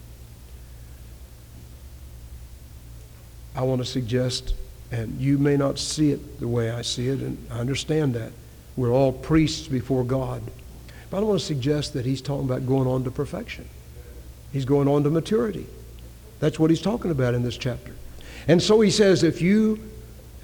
I 3.56 3.62
want 3.62 3.80
to 3.80 3.86
suggest, 3.86 4.54
and 4.90 5.18
you 5.20 5.38
may 5.38 5.56
not 5.56 5.78
see 5.78 6.10
it 6.10 6.40
the 6.40 6.48
way 6.48 6.70
I 6.70 6.82
see 6.82 7.08
it, 7.08 7.20
and 7.20 7.38
I 7.50 7.60
understand 7.60 8.14
that. 8.14 8.32
We're 8.76 8.92
all 8.92 9.12
priests 9.12 9.68
before 9.68 10.04
God. 10.04 10.42
But 11.10 11.18
I 11.18 11.20
want 11.20 11.38
to 11.38 11.46
suggest 11.46 11.92
that 11.94 12.04
he's 12.04 12.20
talking 12.20 12.44
about 12.44 12.66
going 12.66 12.88
on 12.88 13.04
to 13.04 13.10
perfection. 13.10 13.68
He's 14.52 14.64
going 14.64 14.88
on 14.88 15.04
to 15.04 15.10
maturity. 15.10 15.66
That's 16.44 16.58
what 16.58 16.68
he's 16.68 16.82
talking 16.82 17.10
about 17.10 17.32
in 17.32 17.42
this 17.42 17.56
chapter. 17.56 17.94
And 18.48 18.62
so 18.62 18.82
he 18.82 18.90
says, 18.90 19.22
if 19.22 19.40
you 19.40 19.80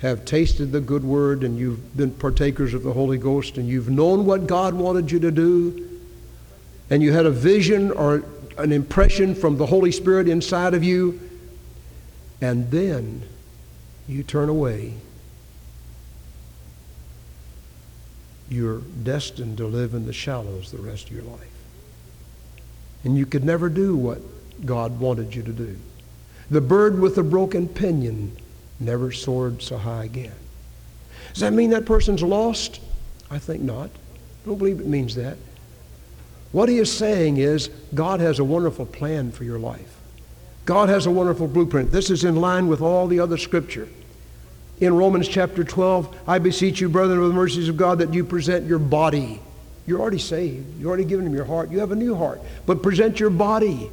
have 0.01 0.25
tasted 0.25 0.73
the 0.73 0.81
good 0.81 1.05
word 1.05 1.45
and 1.45 1.59
you've 1.59 1.95
been 1.95 2.11
partakers 2.11 2.73
of 2.73 2.83
the 2.83 2.93
Holy 2.95 3.19
Ghost 3.19 3.59
and 3.59 3.69
you've 3.69 3.91
known 3.91 4.25
what 4.25 4.47
God 4.47 4.73
wanted 4.73 5.11
you 5.11 5.21
to 5.21 5.31
do, 5.31 6.01
and 6.89 7.03
you 7.03 7.13
had 7.13 7.27
a 7.27 7.31
vision 7.31 7.91
or 7.91 8.25
an 8.57 8.73
impression 8.73 9.35
from 9.35 9.59
the 9.59 9.67
Holy 9.67 9.93
Spirit 9.93 10.27
inside 10.27 10.73
of 10.73 10.83
you, 10.83 11.21
and 12.41 12.71
then 12.71 13.29
you 14.09 14.23
turn 14.23 14.49
away, 14.49 14.95
you're 18.49 18.81
destined 19.03 19.59
to 19.59 19.67
live 19.67 19.93
in 19.93 20.07
the 20.07 20.15
shallows 20.15 20.73
the 20.73 20.79
rest 20.79 21.09
of 21.09 21.13
your 21.13 21.25
life. 21.25 21.53
And 23.05 23.19
you 23.19 23.27
could 23.27 23.45
never 23.45 23.69
do 23.69 23.95
what 23.95 24.23
God 24.65 24.99
wanted 24.99 25.35
you 25.35 25.43
to 25.43 25.53
do. 25.53 25.77
The 26.51 26.61
bird 26.61 26.99
with 26.99 27.15
the 27.15 27.23
broken 27.23 27.69
pinion 27.69 28.37
never 28.81 29.13
soared 29.13 29.63
so 29.63 29.77
high 29.77 30.05
again. 30.05 30.35
Does 31.33 31.41
that 31.41 31.53
mean 31.53 31.71
that 31.71 31.87
person's 31.87 32.23
lost? 32.23 32.81
I 33.31 33.39
think 33.39 33.63
not. 33.63 33.89
I 33.89 34.47
don't 34.47 34.59
believe 34.59 34.81
it 34.81 34.87
means 34.87 35.15
that. 35.15 35.37
What 36.51 36.69
he 36.69 36.79
is 36.79 36.93
saying 36.93 37.37
is 37.37 37.71
God 37.95 38.19
has 38.19 38.41
a 38.41 38.45
wonderful 38.45 38.87
plan 38.87 39.31
for 39.31 39.45
your 39.45 39.59
life. 39.61 39.97
God 40.65 40.89
has 40.89 41.07
a 41.07 41.11
wonderful 41.11 41.47
blueprint. 41.47 41.93
This 41.93 42.11
is 42.11 42.25
in 42.25 42.37
line 42.37 42.67
with 42.67 42.81
all 42.81 43.07
the 43.07 43.21
other 43.21 43.37
scripture. 43.37 43.89
In 44.81 44.95
Romans 44.97 45.29
chapter 45.29 45.63
12, 45.63 46.17
I 46.27 46.39
beseech 46.39 46.81
you, 46.81 46.89
brethren, 46.89 47.21
with 47.21 47.29
the 47.29 47.35
mercies 47.35 47.69
of 47.69 47.77
God, 47.77 47.99
that 47.99 48.13
you 48.13 48.25
present 48.25 48.67
your 48.67 48.79
body. 48.79 49.41
You're 49.87 50.01
already 50.01 50.19
saved. 50.19 50.81
You're 50.81 50.89
already 50.89 51.05
given 51.05 51.27
him 51.27 51.35
your 51.35 51.45
heart. 51.45 51.71
You 51.71 51.79
have 51.81 51.93
a 51.93 51.97
new 51.97 52.15
heart. 52.15 52.41
But 52.67 52.83
present 52.83 53.21
your 53.21 53.31
body 53.31 53.91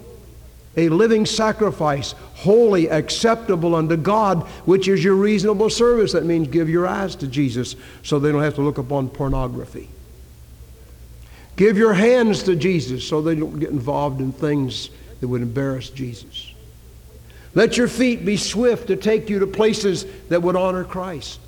a 0.75 0.89
living 0.89 1.25
sacrifice, 1.25 2.13
holy, 2.35 2.87
acceptable 2.89 3.73
unto 3.75 3.97
God, 3.97 4.43
which 4.65 4.87
is 4.87 5.03
your 5.03 5.15
reasonable 5.15 5.69
service. 5.69 6.11
That 6.11 6.25
means 6.25 6.47
give 6.47 6.69
your 6.69 6.85
eyes 6.85 7.15
to 7.17 7.27
Jesus 7.27 7.75
so 8.03 8.19
they 8.19 8.31
don't 8.31 8.43
have 8.43 8.55
to 8.55 8.61
look 8.61 8.77
upon 8.77 9.09
pornography. 9.09 9.89
Give 11.55 11.77
your 11.77 11.93
hands 11.93 12.43
to 12.43 12.55
Jesus 12.55 13.07
so 13.07 13.21
they 13.21 13.35
don't 13.35 13.59
get 13.59 13.69
involved 13.69 14.21
in 14.21 14.31
things 14.31 14.91
that 15.19 15.27
would 15.27 15.41
embarrass 15.41 15.89
Jesus. 15.89 16.53
Let 17.55 17.75
your 17.75 17.87
feet 17.87 18.23
be 18.23 18.37
swift 18.37 18.87
to 18.87 18.95
take 18.95 19.31
you 19.31 19.39
to 19.39 19.47
places 19.47 20.05
that 20.29 20.43
would 20.43 20.55
honor 20.55 20.83
Christ. 20.83 21.39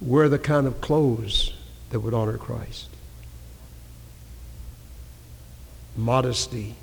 Wear 0.00 0.28
the 0.28 0.38
kind 0.38 0.68
of 0.68 0.80
clothes 0.80 1.52
that 1.90 1.98
would 1.98 2.14
honor 2.14 2.38
Christ. 2.38 2.88
Modesty, 5.96 6.74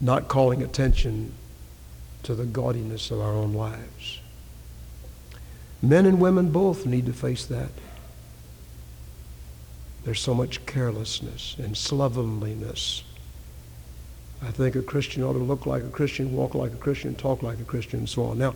not 0.00 0.28
calling 0.28 0.62
attention 0.62 1.32
to 2.22 2.34
the 2.34 2.44
gaudiness 2.44 3.10
of 3.10 3.20
our 3.20 3.32
own 3.32 3.54
lives. 3.54 4.20
Men 5.80 6.06
and 6.06 6.20
women 6.20 6.50
both 6.50 6.86
need 6.86 7.06
to 7.06 7.12
face 7.12 7.44
that. 7.46 7.70
There's 10.04 10.20
so 10.20 10.34
much 10.34 10.64
carelessness 10.66 11.56
and 11.58 11.76
slovenliness. 11.76 13.04
I 14.42 14.50
think 14.50 14.76
a 14.76 14.82
Christian 14.82 15.22
ought 15.22 15.32
to 15.32 15.38
look 15.38 15.66
like 15.66 15.82
a 15.82 15.88
Christian, 15.88 16.32
walk 16.32 16.54
like 16.54 16.72
a 16.72 16.76
Christian, 16.76 17.14
talk 17.14 17.42
like 17.42 17.60
a 17.60 17.64
Christian, 17.64 18.00
and 18.00 18.08
so 18.08 18.24
on. 18.24 18.38
Now, 18.38 18.54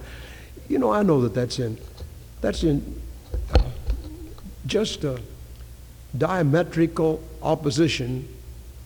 you 0.68 0.78
know, 0.78 0.92
I 0.92 1.02
know 1.02 1.20
that 1.22 1.34
that's 1.34 1.58
in, 1.58 1.78
that's 2.40 2.62
in 2.62 3.00
uh, 3.54 3.62
just 4.66 5.04
a 5.04 5.20
diametrical 6.16 7.22
opposition 7.42 8.28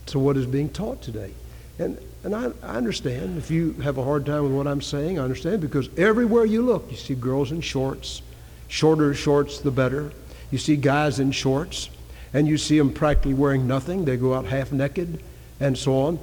to 0.07 0.19
what 0.19 0.37
is 0.37 0.47
being 0.47 0.69
taught 0.69 1.03
today. 1.03 1.33
And, 1.79 1.99
and 2.23 2.35
I, 2.35 2.51
I 2.63 2.77
understand 2.77 3.39
if 3.39 3.51
you 3.51 3.73
have 3.83 3.99
a 3.99 4.05
hard 4.05 4.27
time 4.27 4.45
with 4.45 4.53
what 4.53 4.67
I'm 4.67 4.81
saying, 4.81 5.19
I 5.19 5.23
understand 5.23 5.61
because 5.61 5.89
everywhere 5.97 6.45
you 6.45 6.63
look, 6.63 6.91
you 6.91 6.97
see 6.97 7.15
girls 7.15 7.53
in 7.53 7.61
shorts. 7.61 8.23
Shorter 8.69 9.15
shorts, 9.15 9.61
the 9.61 9.71
better. 9.71 10.13
You 10.51 10.59
see 10.59 10.77
guys 10.77 11.19
in 11.21 11.33
shorts 11.33 11.91
and 12.33 12.47
you 12.47 12.59
see 12.59 12.79
them 12.79 12.93
practically 12.93 13.35
wearing 13.35 13.67
nothing. 13.67 14.05
They 14.05 14.17
go 14.17 14.35
out 14.35 14.47
half 14.47 14.73
naked 14.73 15.23
and 15.61 15.77
so 15.77 15.99
on. 16.01 16.19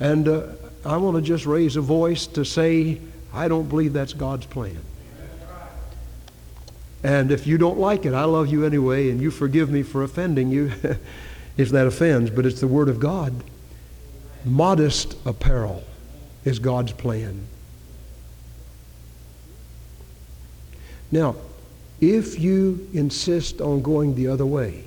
And 0.00 0.28
uh, 0.28 0.46
I 0.84 0.96
want 0.96 1.16
to 1.16 1.22
just 1.22 1.46
raise 1.46 1.76
a 1.76 1.80
voice 1.80 2.26
to 2.28 2.44
say, 2.44 3.00
I 3.32 3.48
don't 3.48 3.68
believe 3.68 3.92
that's 3.92 4.12
God's 4.12 4.46
plan. 4.46 4.78
And 7.02 7.30
if 7.30 7.46
you 7.46 7.58
don't 7.58 7.78
like 7.78 8.06
it, 8.06 8.14
I 8.14 8.24
love 8.24 8.48
you 8.48 8.64
anyway, 8.64 9.10
and 9.10 9.20
you 9.20 9.30
forgive 9.30 9.68
me 9.68 9.82
for 9.82 10.02
offending 10.02 10.50
you 10.50 10.72
if 11.56 11.70
that 11.70 11.86
offends, 11.86 12.30
but 12.30 12.46
it's 12.46 12.60
the 12.60 12.68
Word 12.68 12.88
of 12.88 12.98
God. 13.00 13.32
Modest 14.44 15.16
apparel 15.24 15.82
is 16.44 16.58
God's 16.58 16.92
plan. 16.92 17.46
Now, 21.10 21.36
if 22.00 22.38
you 22.40 22.88
insist 22.92 23.60
on 23.60 23.82
going 23.82 24.14
the 24.14 24.28
other 24.28 24.44
way, 24.44 24.84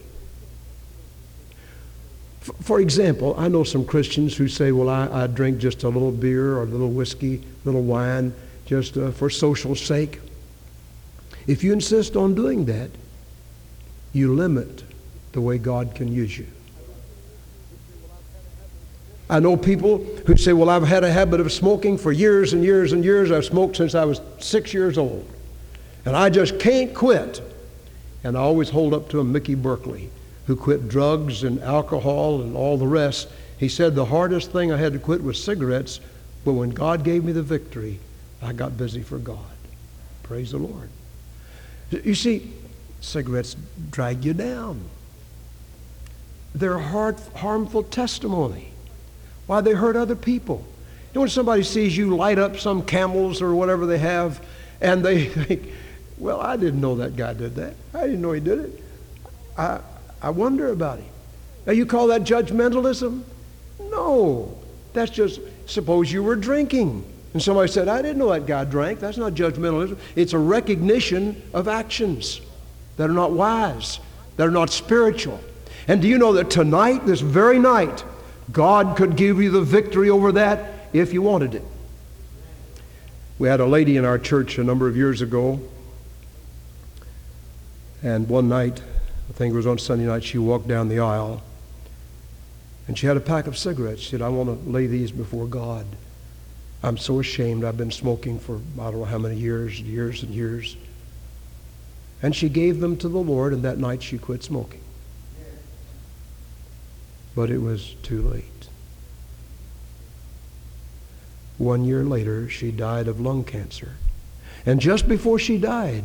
For 2.62 2.80
example, 2.80 3.36
I 3.38 3.50
know 3.50 3.64
some 3.64 3.86
Christians 3.86 4.38
who 4.38 4.48
say, 4.48 4.72
well, 4.72 4.90
I, 4.90 5.24
I 5.24 5.28
drink 5.28 5.60
just 5.60 5.84
a 5.84 5.90
little 5.90 6.12
beer 6.12 6.54
or 6.54 6.64
a 6.64 6.66
little 6.66 6.90
whiskey, 6.90 7.36
a 7.36 7.66
little 7.66 7.84
wine, 7.84 8.34
just 8.66 8.98
uh, 8.98 9.12
for 9.12 9.30
social 9.30 9.76
sake. 9.76 10.22
If 11.46 11.64
you 11.64 11.74
insist 11.74 12.16
on 12.16 12.36
doing 12.36 12.66
that, 12.66 12.90
you 14.14 14.34
limit 14.34 14.84
the 15.34 15.42
way 15.42 15.58
God 15.58 15.94
can 15.94 16.12
use 16.12 16.38
you. 16.38 16.48
I 19.30 19.40
know 19.40 19.58
people 19.58 19.98
who 20.26 20.38
say, 20.38 20.54
Well, 20.54 20.70
I've 20.70 20.88
had 20.88 21.04
a 21.04 21.12
habit 21.12 21.40
of 21.40 21.52
smoking 21.52 21.98
for 21.98 22.12
years 22.12 22.54
and 22.54 22.64
years 22.64 22.94
and 22.94 23.04
years. 23.04 23.32
I've 23.32 23.46
smoked 23.46 23.76
since 23.76 23.94
I 23.94 24.06
was 24.06 24.22
six 24.40 24.74
years 24.74 24.98
old. 24.98 25.28
And 26.06 26.16
I 26.16 26.30
just 26.30 26.60
can't 26.60 26.94
quit. 26.94 27.42
And 28.24 28.38
I 28.38 28.42
always 28.42 28.70
hold 28.70 28.94
up 28.94 29.10
to 29.10 29.20
him 29.20 29.32
Mickey 29.32 29.56
Berkeley, 29.56 30.10
who 30.46 30.56
quit 30.56 30.88
drugs 30.88 31.44
and 31.44 31.62
alcohol 31.62 32.42
and 32.42 32.56
all 32.56 32.78
the 32.78 32.88
rest. 32.88 33.28
He 33.58 33.68
said, 33.68 33.96
The 33.96 34.06
hardest 34.06 34.52
thing 34.52 34.72
I 34.72 34.78
had 34.78 34.94
to 34.94 35.00
quit 35.00 35.22
was 35.22 35.44
cigarettes, 35.44 36.00
but 36.46 36.54
when 36.54 36.70
God 36.70 37.04
gave 37.04 37.26
me 37.26 37.34
the 37.34 37.44
victory, 37.44 38.00
I 38.42 38.54
got 38.54 38.78
busy 38.78 39.02
for 39.02 39.18
God. 39.18 39.40
Praise 40.24 40.52
the 40.52 40.60
Lord. 40.60 40.90
You 41.92 42.16
see, 42.16 42.54
cigarettes 43.02 43.56
drag 43.92 44.24
you 44.24 44.34
down. 44.34 44.82
They're 46.56 46.80
hard, 46.80 47.18
harmful 47.36 47.84
testimony. 47.84 48.72
Why 49.48 49.62
they 49.62 49.74
hurt 49.74 49.96
other 49.96 50.16
people. 50.16 50.64
You 51.14 51.16
know, 51.16 51.22
when 51.22 51.30
somebody 51.30 51.64
sees 51.64 51.98
you 51.98 52.16
light 52.16 52.38
up 52.38 52.58
some 52.58 52.84
camels 52.84 53.42
or 53.42 53.56
whatever 53.56 53.86
they 53.86 53.98
have, 53.98 54.46
and 54.82 55.04
they 55.04 55.26
think, 55.28 55.72
well, 56.18 56.40
I 56.40 56.58
didn't 56.58 56.82
know 56.82 56.96
that 56.96 57.16
guy 57.16 57.34
did 57.34 57.56
that. 57.56 57.76
I 57.94 58.02
didn't 58.02 58.22
know 58.22 58.34
he 58.34 58.42
did 58.42 58.60
it. 58.60 58.84
I, 59.58 59.80
I 60.22 60.30
wonder 60.30 60.72
about 60.72 61.00
him. 61.00 61.08
Now, 61.66 61.74
you 61.74 61.86
call 61.86 62.08
that 62.08 62.22
judgmentalism? 62.24 63.24
No. 63.80 64.58
That's 64.94 65.12
just, 65.12 65.40
suppose 65.66 66.12
you 66.12 66.24
were 66.24 66.36
drinking. 66.36 67.04
And 67.34 67.42
somebody 67.42 67.72
said, 67.72 67.88
I 67.88 68.02
didn't 68.02 68.18
know 68.18 68.30
that 68.30 68.46
guy 68.46 68.64
drank. 68.64 69.00
That's 69.00 69.18
not 69.18 69.34
judgmentalism. 69.34 69.98
It's 70.16 70.34
a 70.34 70.40
recognition 70.40 71.42
of 71.54 71.68
actions 71.68 72.42
that 72.96 73.10
are 73.10 73.14
not 73.14 73.32
wise, 73.32 74.00
that 74.38 74.48
are 74.48 74.52
not 74.52 74.70
spiritual. 74.70 75.40
And 75.88 76.02
do 76.02 76.08
you 76.08 76.18
know 76.18 76.34
that 76.34 76.50
tonight, 76.50 77.06
this 77.06 77.22
very 77.22 77.60
night, 77.60 78.04
God 78.52 78.96
could 78.98 79.16
give 79.16 79.42
you 79.42 79.52
the 79.52 79.62
victory 79.62 80.10
over 80.10 80.32
that 80.34 80.74
if 80.94 81.14
you 81.14 81.22
wanted 81.22 81.56
it. 81.56 81.64
We 83.40 83.48
had 83.48 83.60
a 83.60 83.66
lady 83.66 83.98
in 83.98 84.06
our 84.06 84.18
church 84.18 84.58
a 84.58 84.64
number 84.64 84.88
of 84.88 84.98
years 84.98 85.22
ago, 85.22 85.60
and 88.02 88.28
one 88.30 88.48
night, 88.50 88.82
I 89.30 89.34
think 89.34 89.54
it 89.54 89.56
was 89.56 89.68
on 89.68 89.78
Sunday 89.78 90.06
night, 90.06 90.24
she 90.24 90.38
walked 90.38 90.68
down 90.68 90.88
the 90.88 91.00
aisle 91.00 91.44
and 92.88 92.98
she 92.98 93.06
had 93.06 93.18
a 93.18 93.22
pack 93.22 93.48
of 93.48 93.58
cigarettes. 93.58 94.02
She 94.02 94.12
said, 94.12 94.22
I 94.22 94.30
want 94.30 94.64
to 94.64 94.70
lay 94.70 94.88
these 94.88 95.12
before 95.12 95.46
God. 95.46 95.86
I'm 96.82 96.98
so 96.98 97.20
ashamed. 97.20 97.66
I've 97.66 97.78
been 97.78 97.92
smoking 97.92 98.40
for 98.40 98.62
I 98.80 98.92
don't 98.92 99.00
know 99.00 99.06
how 99.06 99.18
many 99.18 99.36
years, 99.36 99.82
years 99.82 100.24
and 100.24 100.34
years. 100.34 100.78
And 102.22 102.36
she 102.36 102.50
gave 102.50 102.80
them 102.80 102.98
to 102.98 103.10
the 103.10 103.18
Lord, 103.18 103.52
and 103.52 103.64
that 103.64 103.78
night 103.78 104.02
she 104.02 104.18
quit 104.18 104.44
smoking 104.44 104.82
but 107.38 107.52
it 107.52 107.62
was 107.62 107.94
too 108.02 108.20
late. 108.24 108.68
One 111.60 111.86
year 111.86 112.04
later, 112.04 112.50
she 112.50 112.72
died 112.72 113.08
of 113.08 113.20
lung 113.20 113.44
cancer. 113.44 113.92
And 114.66 114.82
just 114.82 115.08
before 115.08 115.38
she 115.38 115.60
died, 115.60 116.04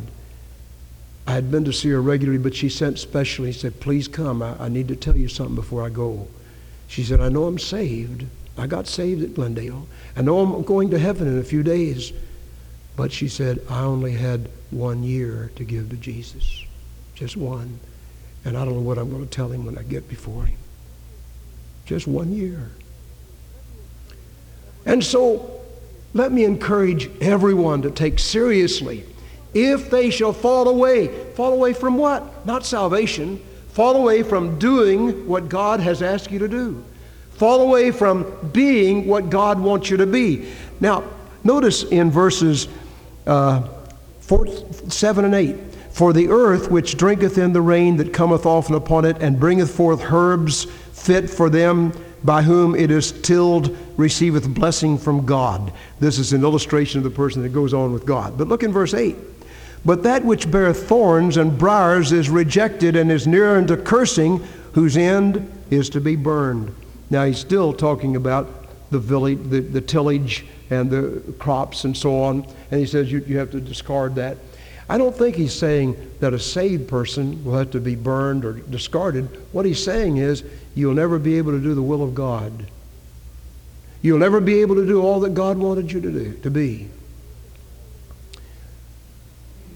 I 1.25 1.31
had 1.31 1.49
been 1.49 1.65
to 1.65 1.73
see 1.73 1.89
her 1.89 2.03
regularly, 2.03 2.37
but 2.37 2.53
she 2.53 2.69
sent 2.69 2.99
specially, 2.99 3.51
said, 3.51 3.79
Please 3.79 4.07
come. 4.07 4.43
I, 4.43 4.65
I 4.65 4.69
need 4.69 4.87
to 4.89 4.95
tell 4.95 5.17
you 5.17 5.27
something 5.27 5.55
before 5.55 5.83
I 5.83 5.89
go. 5.89 6.27
She 6.87 7.03
said, 7.03 7.19
I 7.19 7.29
know 7.29 7.45
I'm 7.45 7.57
saved. 7.57 8.27
I 8.55 8.67
got 8.67 8.85
saved 8.85 9.23
at 9.23 9.33
Glendale. 9.33 9.87
I 10.15 10.21
know 10.21 10.37
I'm 10.37 10.61
going 10.61 10.91
to 10.91 10.99
heaven 10.99 11.27
in 11.27 11.39
a 11.39 11.43
few 11.43 11.63
days. 11.63 12.13
But 12.95 13.11
she 13.11 13.27
said, 13.27 13.59
I 13.71 13.79
only 13.81 14.11
had 14.11 14.51
one 14.69 15.01
year 15.01 15.51
to 15.55 15.63
give 15.63 15.89
to 15.89 15.95
Jesus. 15.95 16.63
Just 17.15 17.35
one. 17.35 17.79
And 18.45 18.55
I 18.55 18.65
don't 18.65 18.75
know 18.75 18.81
what 18.81 18.99
I'm 18.99 19.09
going 19.09 19.23
to 19.23 19.35
tell 19.35 19.49
him 19.49 19.65
when 19.65 19.79
I 19.79 19.81
get 19.81 20.07
before 20.07 20.45
him. 20.45 20.59
Just 21.93 22.07
one 22.07 22.33
year. 22.33 22.71
And 24.83 25.03
so, 25.03 25.61
let 26.15 26.31
me 26.31 26.43
encourage 26.43 27.07
everyone 27.21 27.83
to 27.83 27.91
take 27.91 28.17
seriously 28.17 29.05
if 29.53 29.91
they 29.91 30.09
shall 30.09 30.33
fall 30.33 30.69
away. 30.69 31.09
Fall 31.35 31.53
away 31.53 31.73
from 31.73 31.99
what? 31.99 32.47
Not 32.47 32.65
salvation. 32.65 33.39
Fall 33.73 33.95
away 33.95 34.23
from 34.23 34.57
doing 34.57 35.27
what 35.27 35.49
God 35.49 35.81
has 35.81 36.01
asked 36.01 36.31
you 36.31 36.39
to 36.39 36.47
do. 36.47 36.83
Fall 37.33 37.61
away 37.61 37.91
from 37.91 38.25
being 38.51 39.05
what 39.05 39.29
God 39.29 39.59
wants 39.59 39.91
you 39.91 39.97
to 39.97 40.07
be. 40.07 40.47
Now, 40.79 41.03
notice 41.43 41.83
in 41.83 42.09
verses 42.09 42.69
uh, 43.27 43.67
four, 44.19 44.47
7 44.47 45.25
and 45.25 45.35
8 45.35 45.55
For 45.93 46.11
the 46.11 46.29
earth 46.29 46.71
which 46.71 46.97
drinketh 46.97 47.37
in 47.37 47.53
the 47.53 47.61
rain 47.61 47.97
that 47.97 48.13
cometh 48.13 48.47
often 48.47 48.73
upon 48.73 49.05
it, 49.05 49.17
and 49.19 49.39
bringeth 49.39 49.73
forth 49.73 50.01
herbs 50.11 50.65
fit 50.91 51.29
for 51.29 51.51
them 51.51 51.93
by 52.23 52.41
whom 52.41 52.73
it 52.73 52.89
is 52.89 53.11
tilled 53.11 53.77
receiveth 53.95 54.49
blessing 54.55 54.97
from 54.97 55.25
God. 55.25 55.71
This 55.99 56.17
is 56.17 56.33
an 56.33 56.41
illustration 56.41 56.97
of 56.97 57.03
the 57.03 57.11
person 57.11 57.43
that 57.43 57.49
goes 57.49 57.75
on 57.75 57.93
with 57.93 58.07
God. 58.07 58.39
But 58.39 58.47
look 58.47 58.63
in 58.63 58.71
verse 58.71 58.95
8. 58.95 59.15
But 59.85 60.01
that 60.03 60.25
which 60.25 60.49
beareth 60.49 60.87
thorns 60.87 61.37
and 61.37 61.57
briars 61.57 62.11
is 62.11 62.27
rejected 62.27 62.95
and 62.95 63.11
is 63.11 63.27
near 63.27 63.57
unto 63.57 63.75
cursing, 63.75 64.39
whose 64.71 64.97
end 64.97 65.47
is 65.69 65.89
to 65.91 66.01
be 66.01 66.15
burned. 66.15 66.73
Now 67.11 67.25
he's 67.25 67.37
still 67.37 67.71
talking 67.71 68.15
about 68.15 68.49
the 68.89 68.99
village, 68.99 69.39
the, 69.49 69.59
the 69.59 69.81
tillage 69.81 70.45
and 70.71 70.89
the 70.89 71.21
crops 71.37 71.83
and 71.83 71.95
so 71.95 72.23
on. 72.23 72.47
And 72.71 72.79
he 72.79 72.87
says 72.87 73.11
you, 73.11 73.23
you 73.27 73.37
have 73.37 73.51
to 73.51 73.61
discard 73.61 74.15
that. 74.15 74.37
I 74.89 74.97
don't 74.97 75.15
think 75.15 75.35
he's 75.35 75.53
saying 75.53 75.95
that 76.19 76.33
a 76.33 76.39
saved 76.39 76.87
person 76.87 77.43
will 77.43 77.57
have 77.57 77.71
to 77.71 77.79
be 77.79 77.95
burned 77.95 78.43
or 78.43 78.53
discarded. 78.53 79.27
What 79.51 79.65
he's 79.65 79.83
saying 79.83 80.17
is 80.17 80.43
you'll 80.75 80.93
never 80.93 81.19
be 81.19 81.37
able 81.37 81.53
to 81.53 81.59
do 81.59 81.73
the 81.73 81.81
will 81.81 82.03
of 82.03 82.13
God. 82.13 82.65
You'll 84.01 84.19
never 84.19 84.41
be 84.41 84.61
able 84.61 84.75
to 84.75 84.85
do 84.85 85.01
all 85.01 85.21
that 85.21 85.33
God 85.33 85.57
wanted 85.57 85.91
you 85.91 86.01
to 86.01 86.11
do, 86.11 86.33
to 86.39 86.51
be, 86.51 86.89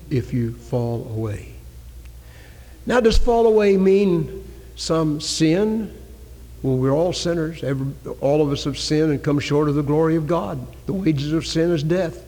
if 0.10 0.34
you 0.34 0.52
fall 0.52 1.08
away. 1.10 1.54
Now, 2.86 3.00
does 3.00 3.18
fall 3.18 3.48
away 3.48 3.78
mean 3.78 4.46
some 4.76 5.22
sin? 5.22 5.94
Well, 6.62 6.78
we're 6.78 6.92
all 6.92 7.14
sinners. 7.14 7.64
Every, 7.64 7.88
all 8.20 8.42
of 8.42 8.52
us 8.52 8.66
have 8.66 8.78
sinned 8.78 9.12
and 9.12 9.24
come 9.24 9.40
short 9.40 9.70
of 9.70 9.76
the 9.76 9.84
glory 9.84 10.18
of 10.18 10.28
God. 10.28 10.66
The 10.86 10.94
wages 10.94 11.32
of 11.32 11.46
sin 11.46 11.72
is 11.72 11.84
death. 11.84 12.27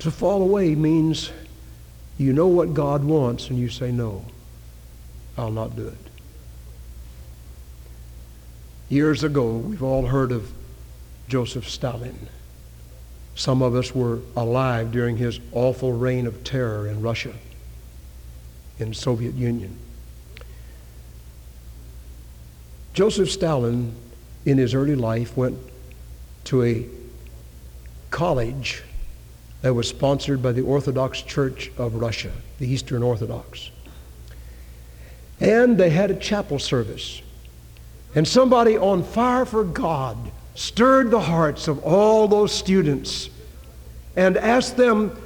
To 0.00 0.10
fall 0.10 0.42
away 0.42 0.74
means 0.74 1.30
you 2.18 2.32
know 2.32 2.46
what 2.46 2.74
God 2.74 3.04
wants 3.04 3.50
and 3.50 3.58
you 3.58 3.68
say, 3.68 3.90
no, 3.90 4.24
I'll 5.36 5.50
not 5.50 5.76
do 5.76 5.88
it. 5.88 5.98
Years 8.88 9.22
ago, 9.22 9.56
we've 9.56 9.82
all 9.82 10.06
heard 10.06 10.32
of 10.32 10.50
Joseph 11.28 11.68
Stalin. 11.68 12.28
Some 13.34 13.62
of 13.62 13.74
us 13.74 13.94
were 13.94 14.20
alive 14.36 14.90
during 14.90 15.16
his 15.16 15.38
awful 15.52 15.92
reign 15.92 16.26
of 16.26 16.42
terror 16.42 16.88
in 16.88 17.02
Russia, 17.02 17.34
in 18.78 18.94
Soviet 18.94 19.34
Union. 19.34 19.76
Joseph 22.94 23.30
Stalin, 23.30 23.94
in 24.44 24.58
his 24.58 24.74
early 24.74 24.96
life, 24.96 25.36
went 25.36 25.58
to 26.44 26.64
a 26.64 26.86
college 28.10 28.82
that 29.62 29.74
was 29.74 29.88
sponsored 29.88 30.42
by 30.42 30.52
the 30.52 30.62
Orthodox 30.62 31.22
Church 31.22 31.70
of 31.78 31.94
Russia, 31.94 32.32
the 32.58 32.68
Eastern 32.68 33.02
Orthodox. 33.02 33.70
And 35.40 35.78
they 35.78 35.90
had 35.90 36.10
a 36.10 36.14
chapel 36.14 36.58
service. 36.58 37.22
And 38.14 38.26
somebody 38.26 38.76
on 38.76 39.02
fire 39.02 39.44
for 39.44 39.64
God 39.64 40.16
stirred 40.54 41.10
the 41.10 41.20
hearts 41.20 41.68
of 41.68 41.84
all 41.84 42.26
those 42.26 42.52
students 42.52 43.30
and 44.16 44.36
asked 44.36 44.76
them 44.76 45.16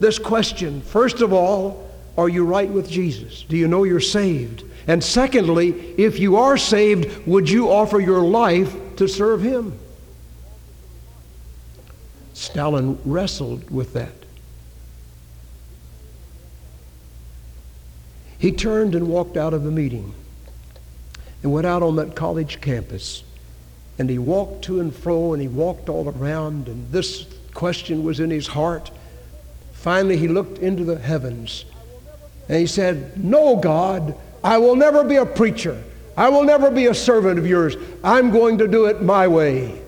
this 0.00 0.18
question 0.18 0.80
First 0.80 1.20
of 1.20 1.32
all, 1.32 1.88
are 2.16 2.28
you 2.28 2.44
right 2.44 2.68
with 2.68 2.90
Jesus? 2.90 3.42
Do 3.42 3.56
you 3.56 3.68
know 3.68 3.84
you're 3.84 4.00
saved? 4.00 4.64
And 4.86 5.04
secondly, 5.04 5.70
if 5.98 6.18
you 6.18 6.36
are 6.36 6.56
saved, 6.56 7.26
would 7.26 7.48
you 7.48 7.70
offer 7.70 8.00
your 8.00 8.22
life 8.22 8.74
to 8.96 9.06
serve 9.06 9.42
Him? 9.42 9.78
Stalin 12.40 12.98
wrestled 13.04 13.70
with 13.70 13.92
that. 13.92 14.14
He 18.38 18.50
turned 18.50 18.94
and 18.94 19.08
walked 19.08 19.36
out 19.36 19.52
of 19.52 19.62
the 19.62 19.70
meeting 19.70 20.14
and 21.42 21.52
went 21.52 21.66
out 21.66 21.82
on 21.82 21.96
that 21.96 22.16
college 22.16 22.62
campus. 22.62 23.24
And 23.98 24.08
he 24.08 24.18
walked 24.18 24.64
to 24.64 24.80
and 24.80 24.94
fro 24.94 25.34
and 25.34 25.42
he 25.42 25.48
walked 25.48 25.90
all 25.90 26.08
around, 26.08 26.68
and 26.68 26.90
this 26.90 27.26
question 27.52 28.04
was 28.04 28.20
in 28.20 28.30
his 28.30 28.46
heart. 28.46 28.90
Finally, 29.74 30.16
he 30.16 30.26
looked 30.26 30.60
into 30.60 30.82
the 30.82 30.98
heavens 30.98 31.66
and 32.48 32.56
he 32.56 32.66
said, 32.66 33.22
No, 33.22 33.56
God, 33.56 34.16
I 34.42 34.56
will 34.56 34.76
never 34.76 35.04
be 35.04 35.16
a 35.16 35.26
preacher. 35.26 35.82
I 36.16 36.30
will 36.30 36.44
never 36.44 36.70
be 36.70 36.86
a 36.86 36.94
servant 36.94 37.38
of 37.38 37.46
yours. 37.46 37.76
I'm 38.02 38.30
going 38.30 38.56
to 38.58 38.66
do 38.66 38.86
it 38.86 39.02
my 39.02 39.28
way. 39.28 39.79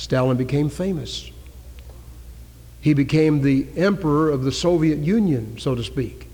Stalin 0.00 0.38
became 0.38 0.70
famous. 0.70 1.30
He 2.80 2.94
became 2.94 3.42
the 3.42 3.66
emperor 3.76 4.30
of 4.30 4.44
the 4.44 4.50
Soviet 4.50 4.98
Union, 4.98 5.58
so 5.58 5.74
to 5.74 5.84
speak. 5.84 6.26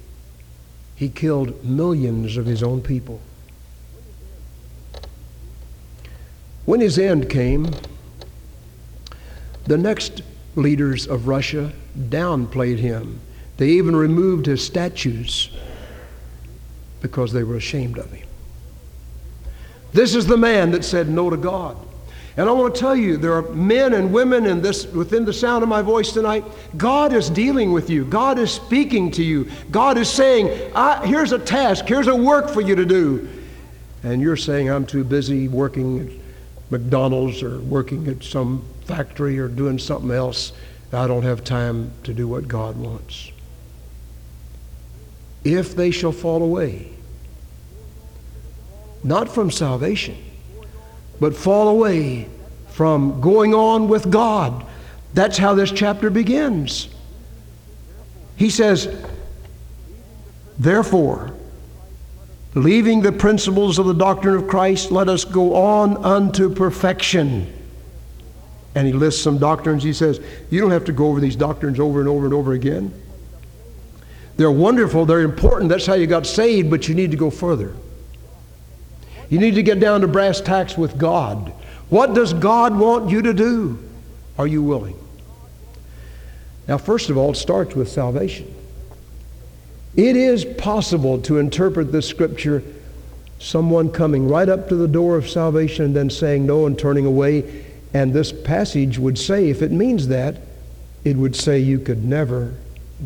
He 0.95 1.09
killed 1.09 1.65
millions 1.65 2.37
of 2.37 2.47
his 2.47 2.63
own 2.63 2.81
people. 2.81 3.21
When 6.65 6.79
his 6.79 6.97
end 6.97 7.29
came, 7.29 7.75
the 9.65 9.77
next 9.77 10.23
leaders 10.55 11.09
of 11.09 11.27
Russia 11.27 11.73
downplayed 11.99 12.79
him. 12.79 13.19
They 13.57 13.71
even 13.71 13.97
removed 13.97 14.47
his 14.47 14.65
statues 14.65 15.51
because 17.01 17.33
they 17.33 17.43
were 17.43 17.57
ashamed 17.57 17.99
of 17.99 18.13
him. 18.13 18.29
This 19.93 20.15
is 20.15 20.29
the 20.29 20.37
man 20.37 20.71
that 20.71 20.85
said 20.85 21.09
no 21.09 21.31
to 21.31 21.37
God. 21.37 21.77
And 22.39 22.51
I 22.51 22.53
want 22.53 22.75
to 22.75 22.81
tell 22.81 22.95
you, 22.95 23.17
there 23.17 23.33
are 23.33 23.43
men 23.53 23.95
and 23.95 24.13
women 24.13 24.45
in 24.45 24.61
this, 24.61 24.87
within 24.87 25.25
the 25.25 25.33
sound 25.33 25.63
of 25.63 25.71
my 25.71 25.81
voice 25.81 26.13
tonight. 26.13 26.45
God 26.77 27.15
is 27.15 27.31
dealing 27.31 27.73
with 27.73 27.89
you. 27.89 28.05
God 28.05 28.39
is 28.39 28.51
speaking 28.51 29.11
to 29.13 29.23
you. 29.23 29.51
God 29.71 29.97
is 29.97 30.11
saying, 30.11 30.49
here's 31.05 31.33
a 31.33 31.39
task, 31.39 31.87
here's 31.87 32.09
a 32.09 32.15
work 32.15 32.51
for 32.51 32.61
you 32.61 32.75
to 32.77 32.85
do. 32.85 33.27
And 34.03 34.21
you're 34.21 34.37
saying, 34.37 34.69
I'm 34.69 34.85
too 34.85 35.03
busy 35.03 35.49
working 35.49 36.01
at 36.01 36.13
McDonald's 36.71 37.43
or 37.43 37.59
working 37.61 38.07
at 38.09 38.23
some 38.23 38.65
factory 38.85 39.39
or 39.39 39.49
doing 39.49 39.79
something 39.79 40.11
else. 40.11 40.53
I 40.93 41.07
don't 41.07 41.23
have 41.23 41.43
time 41.43 41.91
to 42.05 42.13
do 42.13 42.29
what 42.29 42.47
God 42.47 42.77
wants. 42.77 43.33
If 45.43 45.75
they 45.75 45.91
shall 45.91 46.13
fall 46.13 46.43
away, 46.43 46.91
not 49.03 49.29
from 49.29 49.51
salvation, 49.51 50.17
but 51.21 51.35
fall 51.35 51.69
away 51.69 52.29
from 52.69 53.21
going 53.21 53.55
on 53.55 53.89
with 53.89 54.11
God. 54.11 54.65
That's 55.15 55.39
how 55.39 55.55
this 55.55 55.73
chapter 55.73 56.11
begins. 56.11 56.89
He 58.37 58.51
says, 58.51 58.89
Therefore, 60.59 61.35
leaving 62.55 63.01
the 63.01 63.13
principles 63.13 63.79
of 63.79 63.87
the 63.87 63.95
doctrine 63.95 64.37
of 64.37 64.47
Christ, 64.47 64.91
let 64.91 65.09
us 65.09 65.25
go 65.25 65.55
on 65.55 65.97
unto 66.05 66.55
perfection. 66.55 67.53
And 68.75 68.87
he 68.87 68.93
lists 68.93 69.23
some 69.23 69.39
doctrines. 69.39 69.83
He 69.83 69.95
says, 69.95 70.21
You 70.51 70.61
don't 70.61 70.71
have 70.71 70.85
to 70.85 70.93
go 70.93 71.07
over 71.07 71.21
these 71.21 71.37
doctrines 71.37 71.81
over 71.81 72.01
and 72.01 72.09
over 72.09 72.27
and 72.27 72.35
over 72.35 72.53
again. 72.53 72.93
They're 74.37 74.51
wonderful, 74.51 75.07
they're 75.07 75.23
important. 75.23 75.71
That's 75.71 75.87
how 75.87 75.95
you 75.95 76.07
got 76.07 76.27
saved, 76.27 76.71
but 76.71 76.89
you 76.89 76.95
need 76.95 77.11
to 77.11 77.17
go 77.17 77.31
further. 77.31 77.75
You 79.29 79.39
need 79.39 79.55
to 79.57 79.63
get 79.63 79.81
down 79.81 80.03
to 80.03 80.09
brass 80.09 80.41
tacks 80.41 80.77
with 80.77 80.97
God. 80.99 81.53
What 81.89 82.15
does 82.15 82.33
God 82.33 82.77
want 82.77 83.11
you 83.11 83.23
to 83.23 83.35
do? 83.35 83.79
Are 84.39 84.47
you 84.47 84.63
willing? 84.63 84.99
Now, 86.69 86.79
first 86.79 87.11
of 87.11 87.17
all, 87.17 87.33
it 87.33 87.37
starts 87.37 87.75
with 87.75 87.89
salvation. 87.89 88.53
It 89.97 90.17
is 90.17 90.45
possible 90.45 91.21
to 91.23 91.39
interpret 91.39 91.93
this 91.93 92.09
scripture 92.09 92.63
someone 93.39 93.91
coming 93.91 94.29
right 94.29 94.49
up 94.49 94.69
to 94.69 94.75
the 94.75 94.89
door 94.89 95.17
of 95.17 95.29
salvation 95.29 95.87
and 95.87 95.97
then 95.97 96.11
saying 96.11 96.47
no 96.47 96.67
and 96.67 96.79
turning 96.79 97.07
away. 97.07 97.65
And 97.93 98.13
this 98.13 98.33
passage 98.33 98.99
would 98.99 99.19
say, 99.19 99.49
if 99.49 99.63
it 99.63 99.71
means 99.71 100.09
that, 100.09 100.41
it 101.05 101.17
would 101.17 101.37
say 101.37 101.59
you 101.59 101.79
could 101.79 102.05
never 102.05 102.55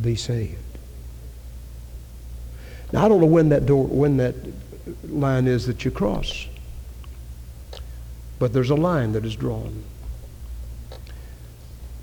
be 0.01 0.17
saved. 0.17 0.57
Now, 2.93 3.05
I 3.05 3.09
don't 3.09 3.21
know 3.21 3.27
when 3.27 3.51
that 3.51 3.67
door, 3.67 3.87
when 3.87 4.17
that 4.17 4.35
line 5.05 5.47
is 5.47 5.67
that 5.67 5.85
you 5.85 5.91
cross. 5.91 6.47
But 8.39 8.53
there's 8.53 8.71
a 8.71 8.75
line 8.75 9.13
that 9.13 9.25
is 9.25 9.37
drawn. 9.37 9.85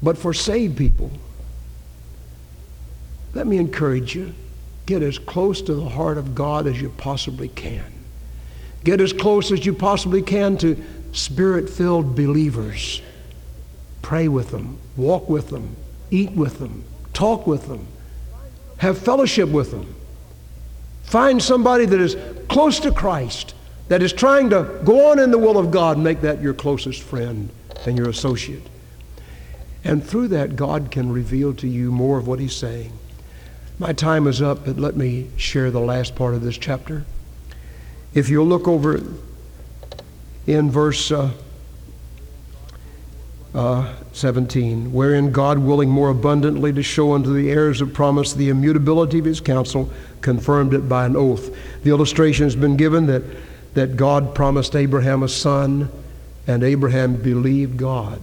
But 0.02 0.18
for 0.18 0.34
saved 0.34 0.78
people, 0.78 1.12
let 3.34 3.48
me 3.48 3.58
encourage 3.58 4.16
you 4.16 4.34
get 4.86 5.04
as 5.04 5.20
close 5.20 5.62
to 5.64 5.74
the 5.76 5.90
heart 5.90 6.18
of 6.18 6.34
God 6.34 6.66
as 6.66 6.82
you 6.82 6.90
possibly 6.90 7.50
can. 7.50 7.84
Get 8.84 9.02
as 9.02 9.12
close 9.12 9.52
as 9.52 9.66
you 9.66 9.74
possibly 9.74 10.22
can 10.22 10.58
to 10.60 10.82
spirit 11.12 11.70
filled 11.70 12.16
believers. 12.16 13.02
Pray 14.02 14.28
with 14.28 14.52
them, 14.52 14.80
walk 14.96 15.28
with 15.28 15.50
them, 15.50 15.76
eat 16.10 16.32
with 16.32 16.60
them, 16.60 16.86
talk 17.12 17.46
with 17.46 17.68
them, 17.68 17.86
have 18.78 18.98
fellowship 18.98 19.50
with 19.50 19.72
them. 19.72 19.94
Find 21.08 21.42
somebody 21.42 21.86
that 21.86 22.02
is 22.02 22.18
close 22.50 22.80
to 22.82 22.92
Christ, 22.92 23.56
that 23.88 24.04
is 24.04 24.12
trying 24.12 24.50
to 24.50 24.82
go 24.84 25.10
on 25.10 25.20
in 25.20 25.32
the 25.32 25.38
will 25.38 25.58
of 25.58 25.72
God, 25.72 25.98
make 25.98 26.20
that 26.22 26.42
your 26.42 26.54
closest 26.54 27.02
friend 27.02 27.50
and 27.86 27.98
your 27.98 28.10
associate. 28.10 28.64
And 29.86 30.04
through 30.04 30.28
that, 30.30 30.58
God 30.58 30.92
can 30.92 31.12
reveal 31.12 31.54
to 31.56 31.68
you 31.68 31.94
more 31.94 32.18
of 32.18 32.28
what 32.28 32.40
He's 32.40 32.56
saying. 32.56 32.92
My 33.80 33.94
time 33.94 34.28
is 34.28 34.42
up, 34.42 34.66
but 34.66 34.78
let 34.78 34.98
me 34.98 35.30
share 35.38 35.72
the 35.72 35.80
last 35.80 36.14
part 36.14 36.34
of 36.34 36.42
this 36.42 36.58
chapter. 36.58 37.06
If 38.14 38.28
you'll 38.28 38.46
look 38.46 38.68
over 38.68 39.02
in 40.46 40.70
verse 40.70 41.10
uh, 41.10 41.32
uh, 43.54 43.94
17, 44.14 44.94
wherein 44.94 45.32
God, 45.32 45.60
willing 45.60 45.90
more 45.90 46.10
abundantly 46.10 46.74
to 46.74 46.84
show 46.84 47.14
unto 47.14 47.34
the 47.34 47.50
heirs 47.50 47.82
of 47.82 47.94
promise 47.94 48.34
the 48.34 48.50
immutability 48.50 49.20
of 49.20 49.26
his 49.26 49.40
counsel, 49.40 49.90
confirmed 50.22 50.74
it 50.74 50.90
by 50.90 51.06
an 51.06 51.16
oath. 51.16 51.56
The 51.84 51.90
illustration 51.90 52.46
has 52.46 52.56
been 52.56 52.78
given 52.78 53.08
that, 53.08 53.24
that 53.74 53.96
God 53.96 54.36
promised 54.36 54.76
Abraham 54.76 55.24
a 55.24 55.30
son, 55.30 55.90
and 56.46 56.64
Abraham 56.64 57.16
believed 57.16 57.78
God. 57.78 58.22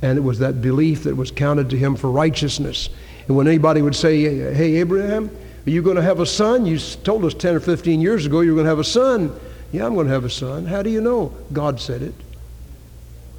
And 0.00 0.16
it 0.16 0.22
was 0.22 0.38
that 0.38 0.62
belief 0.62 1.04
that 1.04 1.16
was 1.16 1.30
counted 1.30 1.70
to 1.70 1.76
him 1.76 1.96
for 1.96 2.10
righteousness. 2.10 2.88
And 3.26 3.36
when 3.36 3.48
anybody 3.48 3.82
would 3.82 3.96
say, 3.96 4.22
Hey, 4.54 4.76
Abraham, 4.76 5.30
are 5.66 5.70
you 5.70 5.82
going 5.82 5.96
to 5.96 6.02
have 6.02 6.20
a 6.20 6.26
son? 6.26 6.66
You 6.66 6.78
told 6.78 7.24
us 7.24 7.34
10 7.34 7.56
or 7.56 7.60
15 7.60 8.00
years 8.00 8.26
ago 8.26 8.40
you 8.40 8.52
were 8.52 8.56
going 8.56 8.64
to 8.64 8.70
have 8.70 8.78
a 8.78 8.84
son. 8.84 9.38
Yeah, 9.72 9.86
I'm 9.86 9.94
going 9.94 10.06
to 10.06 10.12
have 10.12 10.24
a 10.24 10.30
son. 10.30 10.64
How 10.64 10.82
do 10.82 10.88
you 10.88 11.00
know? 11.00 11.34
God 11.52 11.80
said 11.80 12.00
it. 12.00 12.14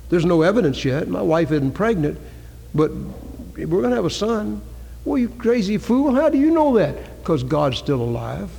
There's 0.10 0.26
no 0.26 0.41
evidence 0.41 0.84
yet. 0.84 1.08
My 1.08 1.22
wife 1.22 1.52
isn't 1.52 1.72
pregnant, 1.74 2.19
but 2.74 2.91
we're 3.56 3.67
going 3.67 3.91
to 3.91 3.95
have 3.95 4.06
a 4.06 4.10
son. 4.10 4.62
Well, 5.06 5.17
you 5.17 5.30
crazy 5.30 5.78
fool, 5.78 6.13
how 6.13 6.30
do 6.30 6.38
you 6.38 6.52
know 6.52 6.76
that? 6.76 7.19
Because 7.19 7.43
God's 7.43 7.78
still 7.78 8.02
alive, 8.02 8.50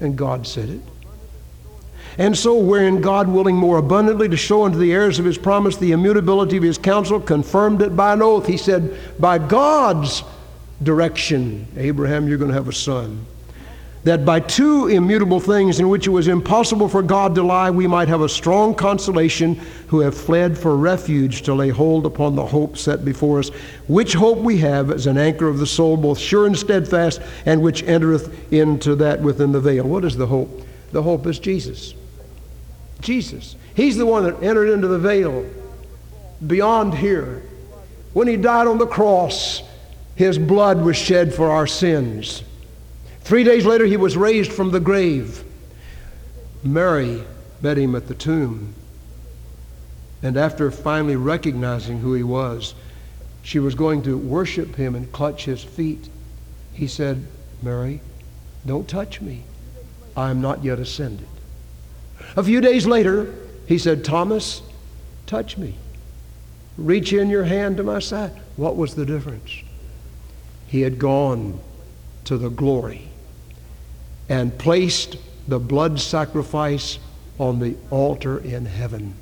and 0.00 0.16
God 0.16 0.46
said 0.46 0.68
it. 0.68 0.80
And 2.18 2.36
so, 2.36 2.56
wherein 2.56 3.02
God, 3.02 3.28
willing 3.28 3.56
more 3.56 3.76
abundantly 3.76 4.28
to 4.30 4.36
show 4.38 4.64
unto 4.64 4.78
the 4.78 4.92
heirs 4.92 5.18
of 5.18 5.26
his 5.26 5.36
promise 5.36 5.76
the 5.76 5.92
immutability 5.92 6.56
of 6.56 6.62
his 6.62 6.78
counsel, 6.78 7.20
confirmed 7.20 7.82
it 7.82 7.94
by 7.94 8.14
an 8.14 8.22
oath. 8.22 8.46
He 8.46 8.56
said, 8.56 8.96
By 9.20 9.36
God's 9.38 10.22
direction, 10.82 11.66
Abraham, 11.76 12.26
you're 12.26 12.38
going 12.38 12.50
to 12.50 12.56
have 12.56 12.68
a 12.68 12.72
son 12.72 13.26
that 14.06 14.24
by 14.24 14.38
two 14.38 14.86
immutable 14.86 15.40
things 15.40 15.80
in 15.80 15.88
which 15.88 16.06
it 16.06 16.10
was 16.10 16.28
impossible 16.28 16.88
for 16.88 17.02
God 17.02 17.34
to 17.34 17.42
lie, 17.42 17.70
we 17.70 17.88
might 17.88 18.06
have 18.06 18.20
a 18.20 18.28
strong 18.28 18.72
consolation 18.72 19.56
who 19.88 19.98
have 19.98 20.16
fled 20.16 20.56
for 20.56 20.76
refuge 20.76 21.42
to 21.42 21.52
lay 21.52 21.70
hold 21.70 22.06
upon 22.06 22.36
the 22.36 22.46
hope 22.46 22.78
set 22.78 23.04
before 23.04 23.40
us, 23.40 23.48
which 23.88 24.14
hope 24.14 24.38
we 24.38 24.58
have 24.58 24.92
as 24.92 25.08
an 25.08 25.18
anchor 25.18 25.48
of 25.48 25.58
the 25.58 25.66
soul, 25.66 25.96
both 25.96 26.20
sure 26.20 26.46
and 26.46 26.56
steadfast, 26.56 27.20
and 27.46 27.60
which 27.60 27.82
entereth 27.82 28.52
into 28.52 28.94
that 28.94 29.20
within 29.20 29.50
the 29.50 29.60
veil. 29.60 29.82
What 29.82 30.04
is 30.04 30.16
the 30.16 30.28
hope? 30.28 30.62
The 30.92 31.02
hope 31.02 31.26
is 31.26 31.40
Jesus. 31.40 31.92
Jesus. 33.00 33.56
He's 33.74 33.96
the 33.96 34.06
one 34.06 34.22
that 34.22 34.40
entered 34.40 34.68
into 34.68 34.86
the 34.86 35.00
veil 35.00 35.44
beyond 36.46 36.94
here. 36.94 37.42
When 38.12 38.28
he 38.28 38.36
died 38.36 38.68
on 38.68 38.78
the 38.78 38.86
cross, 38.86 39.64
his 40.14 40.38
blood 40.38 40.80
was 40.80 40.96
shed 40.96 41.34
for 41.34 41.50
our 41.50 41.66
sins. 41.66 42.44
Three 43.26 43.42
days 43.42 43.66
later, 43.66 43.86
he 43.86 43.96
was 43.96 44.16
raised 44.16 44.52
from 44.52 44.70
the 44.70 44.78
grave. 44.78 45.42
Mary 46.62 47.24
met 47.60 47.76
him 47.76 47.96
at 47.96 48.06
the 48.06 48.14
tomb. 48.14 48.72
And 50.22 50.36
after 50.36 50.70
finally 50.70 51.16
recognizing 51.16 51.98
who 51.98 52.14
he 52.14 52.22
was, 52.22 52.76
she 53.42 53.58
was 53.58 53.74
going 53.74 54.02
to 54.02 54.16
worship 54.16 54.76
him 54.76 54.94
and 54.94 55.10
clutch 55.10 55.44
his 55.44 55.64
feet. 55.64 56.08
He 56.72 56.86
said, 56.86 57.26
Mary, 57.62 58.00
don't 58.64 58.86
touch 58.86 59.20
me. 59.20 59.42
I 60.16 60.30
am 60.30 60.40
not 60.40 60.62
yet 60.62 60.78
ascended. 60.78 61.26
A 62.36 62.44
few 62.44 62.60
days 62.60 62.86
later, 62.86 63.34
he 63.66 63.76
said, 63.76 64.04
Thomas, 64.04 64.62
touch 65.26 65.58
me. 65.58 65.74
Reach 66.78 67.12
in 67.12 67.28
your 67.28 67.42
hand 67.44 67.78
to 67.78 67.82
my 67.82 67.98
side. 67.98 68.40
What 68.54 68.76
was 68.76 68.94
the 68.94 69.04
difference? 69.04 69.50
He 70.68 70.82
had 70.82 71.00
gone 71.00 71.58
to 72.22 72.38
the 72.38 72.50
glory 72.50 73.10
and 74.28 74.56
placed 74.58 75.16
the 75.48 75.58
blood 75.58 76.00
sacrifice 76.00 76.98
on 77.38 77.58
the 77.58 77.76
altar 77.90 78.38
in 78.38 78.66
heaven. 78.66 79.14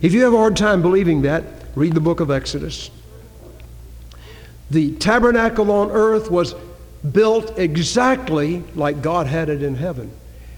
If 0.00 0.12
you 0.12 0.22
have 0.24 0.34
a 0.34 0.36
hard 0.36 0.56
time 0.56 0.82
believing 0.82 1.22
that, 1.22 1.44
read 1.74 1.94
the 1.94 2.00
book 2.00 2.20
of 2.20 2.30
Exodus. 2.30 2.90
The 4.70 4.92
tabernacle 4.96 5.70
on 5.70 5.90
earth 5.90 6.30
was 6.30 6.54
built 7.12 7.58
exactly 7.58 8.62
like 8.74 9.02
God 9.02 9.26
had 9.26 9.48
it 9.48 9.62
in 9.62 9.74
heaven. 9.74 10.10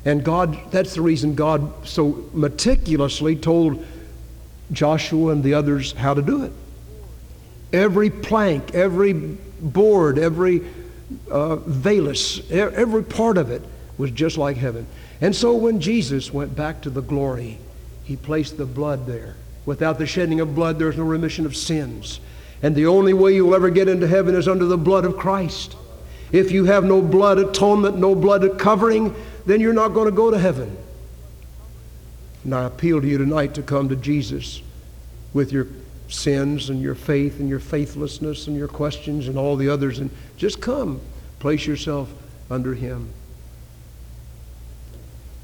And 0.05 0.25
God, 0.25 0.57
that's 0.71 0.95
the 0.95 1.03
reason 1.03 1.35
God 1.35 1.87
so 1.87 2.29
meticulously 2.33 3.35
told 3.35 3.85
Joshua 4.73 5.33
and 5.33 5.43
the 5.43 5.55
others 5.55 5.93
how 5.93 6.15
to 6.15 6.23
do 6.23 6.45
it. 6.45 6.53
Every 7.73 8.11
plank, 8.11 8.75
every 8.75 9.13
board, 9.13 10.19
every 10.19 10.63
uh, 11.31 11.57
valus, 11.57 12.51
every 12.51 13.03
part 13.03 13.39
of 13.39 13.51
it 13.51 13.63
was 13.99 14.11
just 14.11 14.37
like 14.37 14.57
heaven. 14.57 14.87
And 15.21 15.35
so 15.35 15.55
when 15.55 15.81
Jesus 15.81 16.33
went 16.33 16.55
back 16.55 16.81
to 16.83 16.91
the 16.91 17.03
glory, 17.03 17.59
he 18.05 18.17
placed 18.17 18.57
the 18.57 18.67
blood 18.67 19.07
there. 19.07 19.37
Without 19.65 19.99
the 19.99 20.07
shedding 20.07 20.41
of 20.41 20.55
blood, 20.55 20.79
there's 20.79 20.97
no 20.97 21.05
remission 21.05 21.47
of 21.47 21.57
sins. 21.57 22.21
And 22.63 22.75
the 22.75 22.87
only 22.87 23.13
way 23.13 23.35
you'll 23.35 23.55
ever 23.55 23.71
get 23.71 23.89
into 23.89 24.07
heaven 24.07 24.35
is 24.35 24.49
under 24.49 24.65
the 24.65 24.79
blood 24.79 25.05
of 25.05 25.17
Christ. 25.17 25.77
If 26.33 26.51
you 26.51 26.65
have 26.65 26.85
no 26.85 27.01
blood 27.01 27.39
atonement, 27.39 27.99
no 27.99 28.15
blood 28.15 28.59
covering, 28.59 29.15
then 29.45 29.61
you're 29.61 29.73
not 29.73 29.89
going 29.89 30.07
to 30.07 30.17
go 30.17 30.31
to 30.31 30.39
heaven. 30.39 30.77
And 32.45 32.55
I 32.55 32.65
appeal 32.65 33.01
to 33.01 33.07
you 33.07 33.19
tonight 33.19 33.55
to 33.55 33.63
come 33.63 33.89
to 33.89 33.97
Jesus 33.97 34.63
with 35.33 35.53
your 35.53 35.67
sins 36.09 36.71
and 36.71 36.81
your 36.81 36.95
faith 36.95 37.41
and 37.41 37.49
your 37.49 37.59
faithlessness 37.59 38.47
and 38.47 38.57
your 38.57 38.69
questions 38.69 39.29
and 39.29 39.37
all 39.37 39.57
the 39.57 39.69
others 39.69 39.99
and 39.99 40.11
just 40.37 40.61
come. 40.61 41.01
Place 41.39 41.67
yourself 41.67 42.13
under 42.51 42.75
Him. 42.75 43.09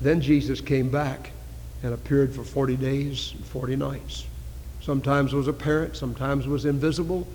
Then 0.01 0.21
Jesus 0.21 0.61
came 0.61 0.91
back 0.91 1.31
and 1.83 1.95
appeared 1.95 2.35
for 2.35 2.45
40 2.45 2.77
days 2.77 3.33
and 3.35 3.45
40 3.47 3.77
nights. 3.77 4.27
Sometimes 4.81 5.33
was 5.33 5.49
apparent, 5.49 5.97
sometimes 5.97 6.47
was 6.47 6.65
invisible, 6.65 7.27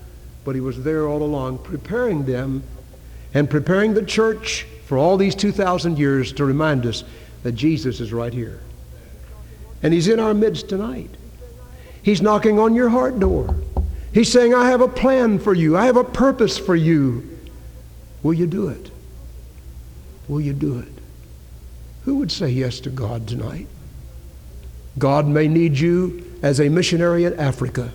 but 0.44 0.56
he 0.56 0.62
was 0.62 0.84
there 0.84 1.08
all 1.08 1.24
along 1.24 1.60
preparing 1.60 2.26
them 2.26 2.64
and 3.34 3.50
preparing 3.50 3.94
the 3.94 4.06
church 4.06 4.66
for 4.86 4.98
all 4.98 5.18
these 5.18 5.36
2,000 5.36 5.98
years 5.98 6.32
to 6.34 6.46
remind 6.46 6.86
us 6.86 7.04
that 7.44 7.54
Jesus 7.54 8.00
is 8.00 8.14
right 8.14 8.34
here. 8.34 8.60
And 9.84 9.94
he's 9.94 10.08
in 10.08 10.20
our 10.20 10.34
midst 10.34 10.70
tonight. 10.70 11.10
He's 12.08 12.22
knocking 12.22 12.58
on 12.58 12.74
your 12.74 12.88
heart 12.88 13.20
door. 13.20 13.54
He's 14.14 14.32
saying, 14.32 14.54
I 14.54 14.70
have 14.70 14.80
a 14.80 14.88
plan 14.88 15.40
for 15.40 15.54
you. 15.54 15.76
I 15.76 15.88
have 15.88 15.98
a 15.98 16.06
purpose 16.06 16.58
for 16.58 16.74
you. 16.74 17.38
Will 18.24 18.34
you 18.34 18.48
do 18.48 18.70
it? 18.70 18.90
Will 20.30 20.40
you 20.40 20.54
do 20.54 20.80
it? 20.80 20.88
Who 22.06 22.16
would 22.16 22.32
say 22.32 22.48
yes 22.48 22.80
to 22.80 22.90
God 22.90 23.28
tonight? 23.28 23.68
God 24.98 25.28
may 25.28 25.50
need 25.50 25.78
you 25.78 26.26
as 26.42 26.62
a 26.62 26.70
missionary 26.70 27.26
in 27.26 27.38
Africa. 27.38 27.92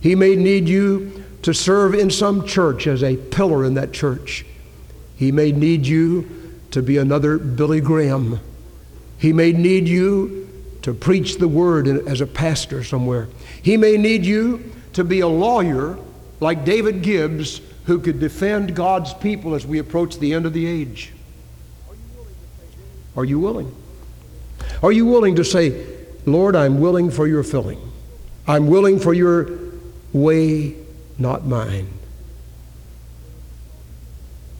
He 0.00 0.14
may 0.14 0.34
need 0.34 0.66
you 0.66 1.22
to 1.42 1.52
serve 1.52 1.94
in 1.94 2.10
some 2.10 2.46
church 2.46 2.86
as 2.86 3.02
a 3.02 3.18
pillar 3.18 3.66
in 3.66 3.74
that 3.74 3.92
church. 3.92 4.46
He 5.14 5.30
may 5.30 5.52
need 5.52 5.86
you 5.86 6.54
to 6.70 6.80
be 6.80 6.96
another 6.96 7.36
Billy 7.36 7.82
Graham. 7.82 8.40
He 9.18 9.34
may 9.34 9.52
need 9.52 9.88
you 9.88 10.45
to 10.86 10.94
preach 10.94 11.38
the 11.38 11.48
word 11.48 11.88
as 11.88 12.20
a 12.20 12.26
pastor 12.28 12.84
somewhere. 12.84 13.26
He 13.60 13.76
may 13.76 13.96
need 13.96 14.24
you 14.24 14.70
to 14.92 15.02
be 15.02 15.18
a 15.18 15.26
lawyer 15.26 15.98
like 16.38 16.64
David 16.64 17.02
Gibbs 17.02 17.60
who 17.86 17.98
could 17.98 18.20
defend 18.20 18.76
God's 18.76 19.12
people 19.12 19.56
as 19.56 19.66
we 19.66 19.80
approach 19.80 20.20
the 20.20 20.32
end 20.32 20.46
of 20.46 20.52
the 20.52 20.64
age. 20.64 21.12
Are 23.16 23.24
you 23.24 23.40
willing? 23.40 23.74
Are 24.80 24.92
you 24.92 25.06
willing 25.06 25.34
to 25.34 25.44
say, 25.44 25.84
Lord, 26.24 26.54
I'm 26.54 26.78
willing 26.78 27.10
for 27.10 27.26
your 27.26 27.42
filling. 27.42 27.80
I'm 28.46 28.68
willing 28.68 29.00
for 29.00 29.12
your 29.12 29.58
way, 30.12 30.76
not 31.18 31.44
mine. 31.44 31.88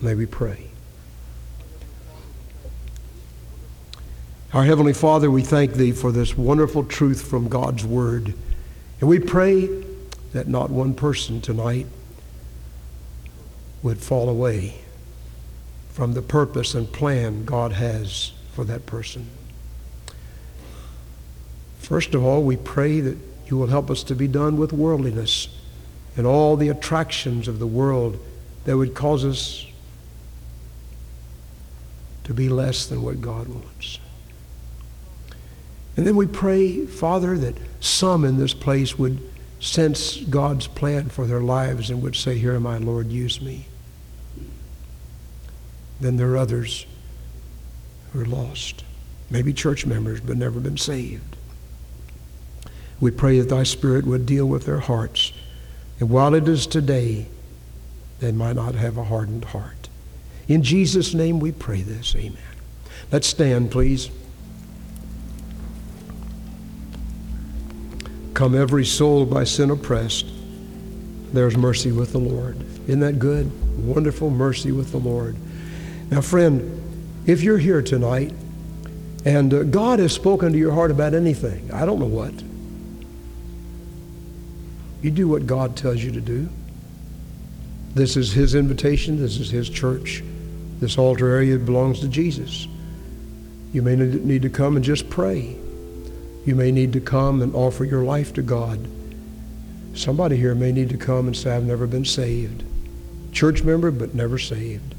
May 0.01 0.17
we 0.17 0.27
pray. 0.27 0.66
Our 4.57 4.65
Heavenly 4.65 4.95
Father, 4.95 5.31
we 5.31 5.43
thank 5.43 5.75
Thee 5.75 5.93
for 5.93 6.11
this 6.11 6.35
wonderful 6.35 6.83
truth 6.83 7.29
from 7.29 7.47
God's 7.47 7.85
Word. 7.85 8.33
And 9.01 9.07
we 9.07 9.19
pray 9.19 9.67
that 10.33 10.49
not 10.49 10.71
one 10.71 10.95
person 10.95 11.43
tonight 11.43 11.85
would 13.83 13.99
fall 13.99 14.31
away 14.31 14.77
from 15.91 16.15
the 16.15 16.23
purpose 16.23 16.73
and 16.73 16.91
plan 16.91 17.45
God 17.45 17.73
has 17.73 18.33
for 18.55 18.65
that 18.65 18.87
person. 18.87 19.27
First 21.79 22.15
of 22.15 22.25
all, 22.25 22.43
we 22.43 22.57
pray 22.57 23.01
that 23.01 23.19
you 23.49 23.59
will 23.59 23.67
help 23.67 23.91
us 23.91 24.03
to 24.05 24.15
be 24.15 24.27
done 24.27 24.57
with 24.57 24.73
worldliness 24.73 25.49
and 26.17 26.27
all 26.27 26.57
the 26.57 26.71
attractions 26.71 27.47
of 27.47 27.59
the 27.59 27.67
world 27.67 28.19
that 28.65 28.79
would 28.79 28.95
cause 28.95 29.23
us 29.23 29.67
to 32.25 32.33
be 32.33 32.49
less 32.49 32.87
than 32.87 33.03
what 33.03 33.21
God 33.21 33.49
wants. 33.49 33.99
And 35.97 36.07
then 36.07 36.17
we 36.17 36.27
pray, 36.27 36.85
Father, 36.85 37.39
that 37.39 37.57
some 37.81 38.25
in 38.25 38.39
this 38.39 38.53
place 38.53 38.99
would 38.99 39.19
sense 39.61 40.17
God's 40.17 40.67
plan 40.67 41.09
for 41.09 41.27
their 41.27 41.41
lives 41.41 41.91
and 41.91 42.03
would 42.03 42.17
say, 42.17 42.39
Here 42.39 42.55
am 42.55 42.67
I, 42.67 42.79
Lord, 42.79 43.09
use 43.09 43.41
me. 43.41 43.67
Then 46.01 46.17
there 46.17 46.31
are 46.33 46.37
others 46.37 46.87
who 48.13 48.21
are 48.21 48.27
lost, 48.27 48.85
maybe 49.31 49.53
church 49.53 49.87
members, 49.87 50.21
but 50.21 50.37
never 50.37 50.61
been 50.61 50.77
saved. 50.77 51.37
We 53.01 53.11
pray 53.11 53.41
that 53.41 53.49
thy 53.49 53.63
Spirit 53.63 54.07
would 54.07 54.27
deal 54.27 54.47
with 54.47 54.67
their 54.67 54.81
hearts. 54.81 55.33
And 56.01 56.11
while 56.11 56.35
it 56.35 56.47
is 56.49 56.67
today, 56.67 57.27
they 58.21 58.33
might 58.33 58.57
not 58.57 58.75
have 58.75 58.97
a 58.99 59.05
hardened 59.05 59.47
heart. 59.47 59.89
In 60.49 60.63
Jesus' 60.63 61.15
name 61.15 61.41
we 61.41 61.53
pray 61.53 61.83
this. 61.83 62.15
Amen. 62.15 62.37
Let's 63.11 63.27
stand, 63.27 63.71
please. 63.71 64.11
Come 68.37 68.55
every 68.55 68.85
soul 68.85 69.25
by 69.25 69.45
sin 69.45 69.71
oppressed. 69.71 70.27
There's 71.33 71.57
mercy 71.57 71.91
with 71.91 72.13
the 72.13 72.19
Lord. 72.19 72.61
Isn't 72.87 73.01
that 73.01 73.19
good? 73.19 73.51
Wonderful 73.83 74.29
mercy 74.29 74.73
with 74.73 74.91
the 74.91 74.99
Lord. 74.99 75.37
Now, 76.11 76.21
friend, 76.21 77.23
if 77.25 77.43
you're 77.43 77.57
here 77.57 77.81
tonight 77.81 78.35
and 79.25 79.55
uh, 79.55 79.63
God 79.63 80.01
has 80.01 80.13
spoken 80.13 80.53
to 80.53 80.59
your 80.59 80.75
heart 80.75 80.91
about 80.91 81.15
anything, 81.15 81.73
I 81.73 81.87
don't 81.87 81.99
know 81.99 82.05
what, 82.05 82.35
you 85.01 85.11
do 85.11 85.29
what 85.29 85.47
God 85.47 85.75
tells 85.75 86.05
you 86.05 86.13
to 86.13 86.21
do. 86.21 86.47
This 87.95 88.19
is 88.19 88.35
His 88.35 88.55
invitation. 88.55 89.19
This 89.19 89.39
is 89.39 89.49
His 89.49 89.71
church. 89.71 90.23
This 90.79 90.99
altar 90.99 91.31
area 91.31 91.57
belongs 91.57 92.01
to 92.01 92.09
Jesus. 92.09 92.69
You 93.73 93.81
may 93.81 93.97
need 93.97 94.43
to 94.43 94.51
come 94.51 94.77
and 94.77 94.85
just 94.85 95.09
pray. 95.09 95.57
You 96.47 96.55
may 96.55 96.71
need 96.71 96.93
to 96.93 97.01
come 97.01 97.43
and 97.43 97.55
offer 97.55 97.85
your 97.85 98.05
life 98.05 98.33
to 98.35 98.43
God. 98.43 98.89
Somebody 99.95 100.37
here 100.37 100.55
may 100.55 100.71
need 100.73 100.91
to 100.91 100.97
come 100.97 101.27
and 101.27 101.37
say, 101.37 101.55
I've 101.55 101.65
never 101.65 101.87
been 101.87 102.05
saved. 102.05 102.63
Church 103.33 103.63
member, 103.65 103.91
but 103.91 104.15
never 104.15 104.39
saved. 104.39 104.95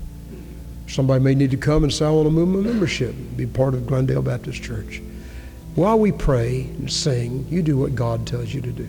Somebody 0.87 1.23
may 1.23 1.35
need 1.35 1.51
to 1.51 1.57
come 1.57 1.83
and 1.83 1.93
say, 1.93 2.05
I 2.05 2.09
want 2.09 2.27
to 2.27 2.31
move 2.31 2.49
my 2.49 2.69
membership, 2.69 3.15
be 3.35 3.45
part 3.45 3.73
of 3.73 3.87
Glendale 3.87 4.21
Baptist 4.21 4.61
Church. 4.61 5.01
While 5.75 5.99
we 5.99 6.11
pray 6.11 6.63
and 6.63 6.91
sing, 6.91 7.45
you 7.49 7.61
do 7.61 7.77
what 7.77 7.95
God 7.95 8.27
tells 8.27 8.53
you 8.53 8.61
to 8.61 8.71
do. 8.71 8.87